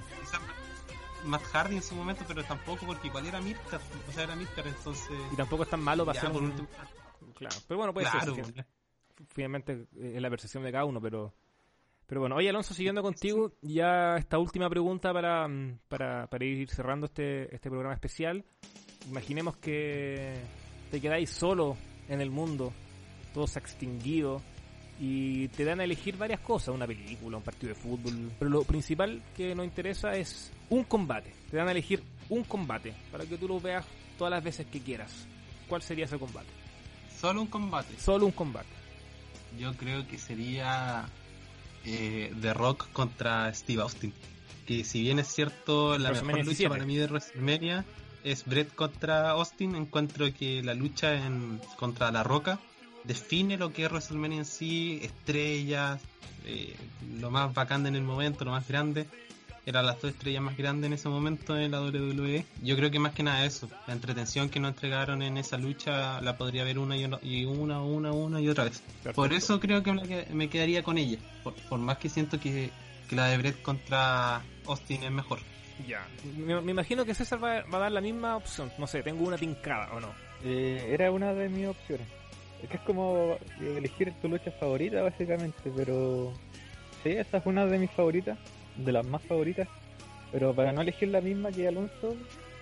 [1.24, 4.68] Matt Hardy en su momento, pero tampoco porque igual era Midcard, o sea, era Midcard,
[4.68, 5.18] entonces...
[5.32, 6.68] Y tampoco es tan malo para ser por un- último,
[7.34, 8.66] Claro, pero bueno, puede claro, ser.
[9.30, 11.34] finalmente eh, es la percepción de cada uno, pero
[12.06, 16.70] pero bueno, oye Alonso, siguiendo contigo, ya esta última pregunta para, mm, para, para ir
[16.70, 18.44] cerrando este, este programa especial.
[19.08, 20.40] Imaginemos que
[20.90, 21.76] te quedáis solo
[22.08, 22.72] en el mundo,
[23.32, 24.42] todo se ha extinguido
[25.00, 28.64] y te dan a elegir varias cosas, una película, un partido de fútbol, pero lo
[28.64, 31.32] principal que nos interesa es un combate.
[31.50, 34.80] Te dan a elegir un combate para que tú lo veas todas las veces que
[34.80, 35.26] quieras.
[35.68, 36.48] ¿Cuál sería ese combate?
[37.20, 37.98] Solo un combate.
[37.98, 38.68] Solo un combate.
[39.58, 41.08] Yo creo que sería
[41.84, 44.12] eh, The Rock contra Steve Austin.
[44.66, 46.68] Que si bien es cierto, la mejor lucha 17.
[46.68, 47.84] para mí de WrestleMania
[48.24, 49.74] es Brett contra Austin.
[49.74, 52.60] Encuentro que la lucha en, contra La Roca
[53.08, 56.00] define lo que es WrestleMania en sí, estrellas,
[56.46, 56.76] eh,
[57.18, 59.06] lo más bacán en el momento, lo más grande.
[59.66, 62.44] Eran las dos estrellas más grandes en ese momento en la WWE.
[62.62, 66.22] Yo creo que más que nada eso, la entretención que nos entregaron en esa lucha
[66.22, 68.82] la podría ver una y una, y una, una, una y otra vez.
[69.14, 71.18] Por eso creo que me, que- me quedaría con ella.
[71.44, 72.70] Por, por más que siento que,
[73.10, 75.38] que la de Brett contra Austin es mejor.
[75.86, 76.06] Ya.
[76.38, 78.72] Me, me imagino que César va, va a dar la misma opción.
[78.78, 80.08] No sé, tengo una tincada o no.
[80.44, 82.06] Eh, era una de mis opciones.
[82.62, 86.32] Es que es como elegir tu lucha favorita, básicamente, pero
[87.02, 88.38] sí, esa es una de mis favoritas,
[88.76, 89.68] de las más favoritas.
[90.32, 92.16] Pero para no elegir la misma que Alonso,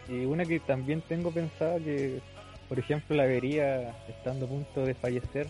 [0.09, 2.21] y una que también tengo pensada que,
[2.69, 5.49] por ejemplo, la vería estando a punto de fallecer,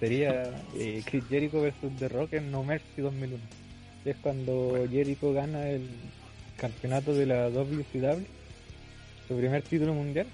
[0.00, 3.42] sería eh, Chris Jericho versus The Rock en No Mercy 2001.
[4.04, 5.88] Es cuando Jericho gana el
[6.56, 8.24] campeonato de la WCW,
[9.28, 10.26] su primer título mundial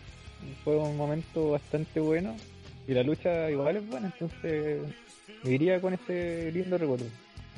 [0.64, 2.36] fue un momento bastante bueno
[2.88, 4.80] y la lucha igual es buena, entonces
[5.44, 7.06] me iría con ese lindo recuerdo.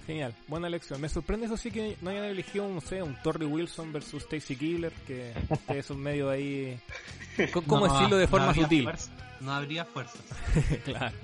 [0.07, 1.01] Genial, buena elección.
[1.01, 4.57] Me sorprende eso sí que no hayan elegido, no sé, un Torrey Wilson versus Stacy
[4.57, 6.78] Kibler, que ustedes son medio ahí...
[7.66, 8.85] ¿Cómo No, decirlo de forma sutil?
[8.85, 9.11] fuerza-
[9.41, 10.20] no habría fuerzas.
[10.85, 11.14] claro.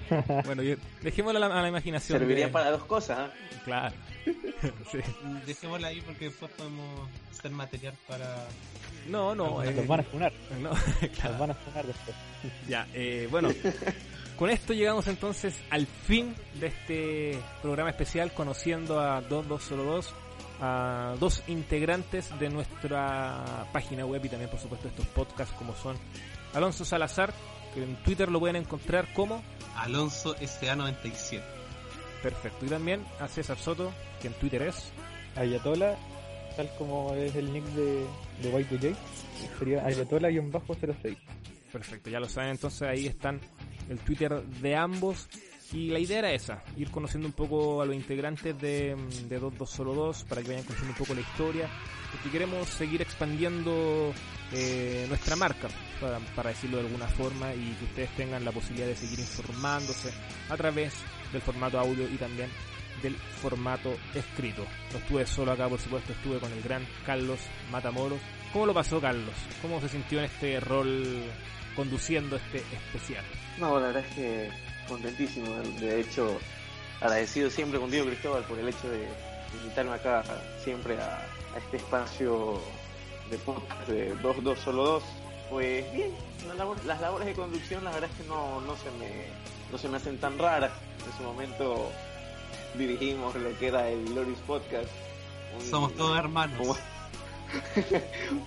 [0.45, 2.19] Bueno, yo- dejémoslo a la, a la imaginación.
[2.19, 3.31] Serviría de- para dos cosas, ¿ah?
[3.65, 3.95] Claro.
[4.93, 4.99] Sí.
[5.47, 8.47] Dejémosla ahí porque después podemos hacer material para...
[9.09, 9.63] No, no.
[9.63, 10.81] eh, Los van a funar, no, los
[11.19, 11.39] claro.
[11.39, 12.17] van a funar después.
[12.69, 13.49] Ya, eh, bueno,
[14.37, 20.15] con esto llegamos entonces al fin de este programa especial conociendo a 2202,
[20.61, 25.97] a dos integrantes de nuestra página web y también por supuesto estos podcasts como son
[26.55, 27.33] Alonso Salazar,
[27.75, 29.43] que en Twitter lo pueden encontrar como
[29.77, 31.43] Alonso SA97.
[32.23, 32.65] Perfecto.
[32.67, 34.91] Y también a César Soto, que en Twitter es
[35.37, 35.97] Ayatola,
[36.57, 38.05] tal como es el nick de,
[38.43, 38.95] de Y2J,
[39.59, 41.17] sería Ayatola-06.
[41.73, 43.41] Perfecto, ya lo saben, entonces ahí están
[43.89, 45.29] el Twitter de ambos.
[45.73, 48.97] Y la idea era esa, ir conociendo un poco a los integrantes de,
[49.29, 51.69] de 2202 para que vayan conociendo un poco la historia,
[52.13, 54.13] porque queremos seguir expandiendo
[54.53, 55.67] eh, nuestra marca,
[56.01, 60.13] para, para decirlo de alguna forma, y que ustedes tengan la posibilidad de seguir informándose
[60.49, 60.95] a través
[61.33, 62.49] del formato audio y también
[63.03, 64.65] del formato escrito.
[64.93, 67.41] No estuve solo acá, por supuesto, estuve con el gran Carlos
[67.71, 68.21] Matamoros.
[68.53, 69.35] ¿Cómo lo pasó Carlos?
[69.63, 71.25] ¿Cómo se sintió en este rol
[71.75, 73.25] conduciendo este especial?
[73.59, 74.51] No, la verdad es que
[74.89, 75.49] contentísimo.
[75.81, 76.39] De hecho,
[77.01, 79.07] agradecido siempre contigo, Cristóbal, por el hecho de
[79.63, 80.23] invitarme acá
[80.63, 81.19] siempre a,
[81.55, 82.61] a este espacio
[83.31, 85.03] de podcast de 2-2 solo 2.
[85.51, 86.11] Pues bien,
[86.87, 89.27] las labores de conducción la verdad es que no, no, se me,
[89.71, 90.73] no se me hacen tan raras.
[91.05, 91.91] En su momento
[92.77, 94.91] dirigimos lo que era el Loris Podcast.
[95.59, 96.61] Un, Somos todos hermanos.
[96.67, 96.77] Un,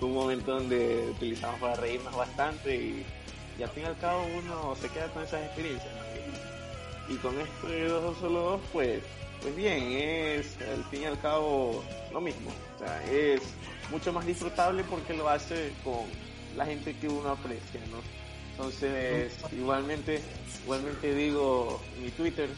[0.00, 3.06] un momento donde utilizamos para reírnos bastante y,
[3.58, 5.92] y, al fin y al cabo uno se queda con esas experiencias.
[5.94, 7.14] ¿no?
[7.14, 9.02] Y, con esto de dos solo dos, pues,
[9.42, 12.50] pues bien, es al fin y al cabo lo mismo.
[12.76, 13.42] O sea, es
[13.90, 16.04] mucho más disfrutable porque lo hace con
[16.56, 17.98] la gente que uno aprecia, ¿no?
[18.52, 20.20] Entonces, igualmente,
[20.64, 22.48] igualmente digo mi Twitter,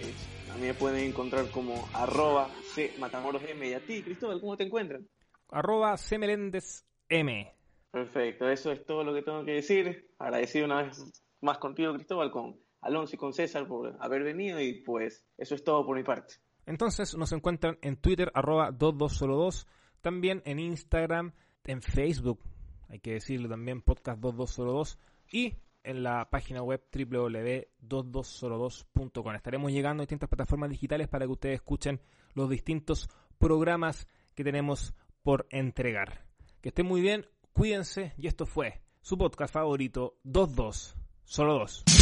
[0.00, 3.68] es, a mí me pueden encontrar como arroba C Matamoros M.
[3.68, 5.06] Y a ti, Cristóbal, ¿cómo te encuentran?
[5.48, 7.52] Arroba C Meléndez M.
[7.90, 10.10] Perfecto, eso es todo lo que tengo que decir.
[10.18, 11.02] Agradecido una vez
[11.40, 15.64] más contigo, Cristóbal, con Alonso y con César por haber venido y pues eso es
[15.64, 16.34] todo por mi parte.
[16.66, 19.66] Entonces nos encuentran en Twitter arroba 2202,
[20.00, 21.32] también en Instagram,
[21.64, 22.40] en Facebook,
[22.88, 24.98] hay que decirlo también, podcast 2202
[25.32, 29.34] y en la página web www.2202.com.
[29.34, 32.00] Estaremos llegando a distintas plataformas digitales para que ustedes escuchen
[32.34, 33.08] los distintos
[33.38, 36.24] programas que tenemos por entregar.
[36.60, 41.99] Que estén muy bien, cuídense y esto fue su podcast favorito 22 solo 2.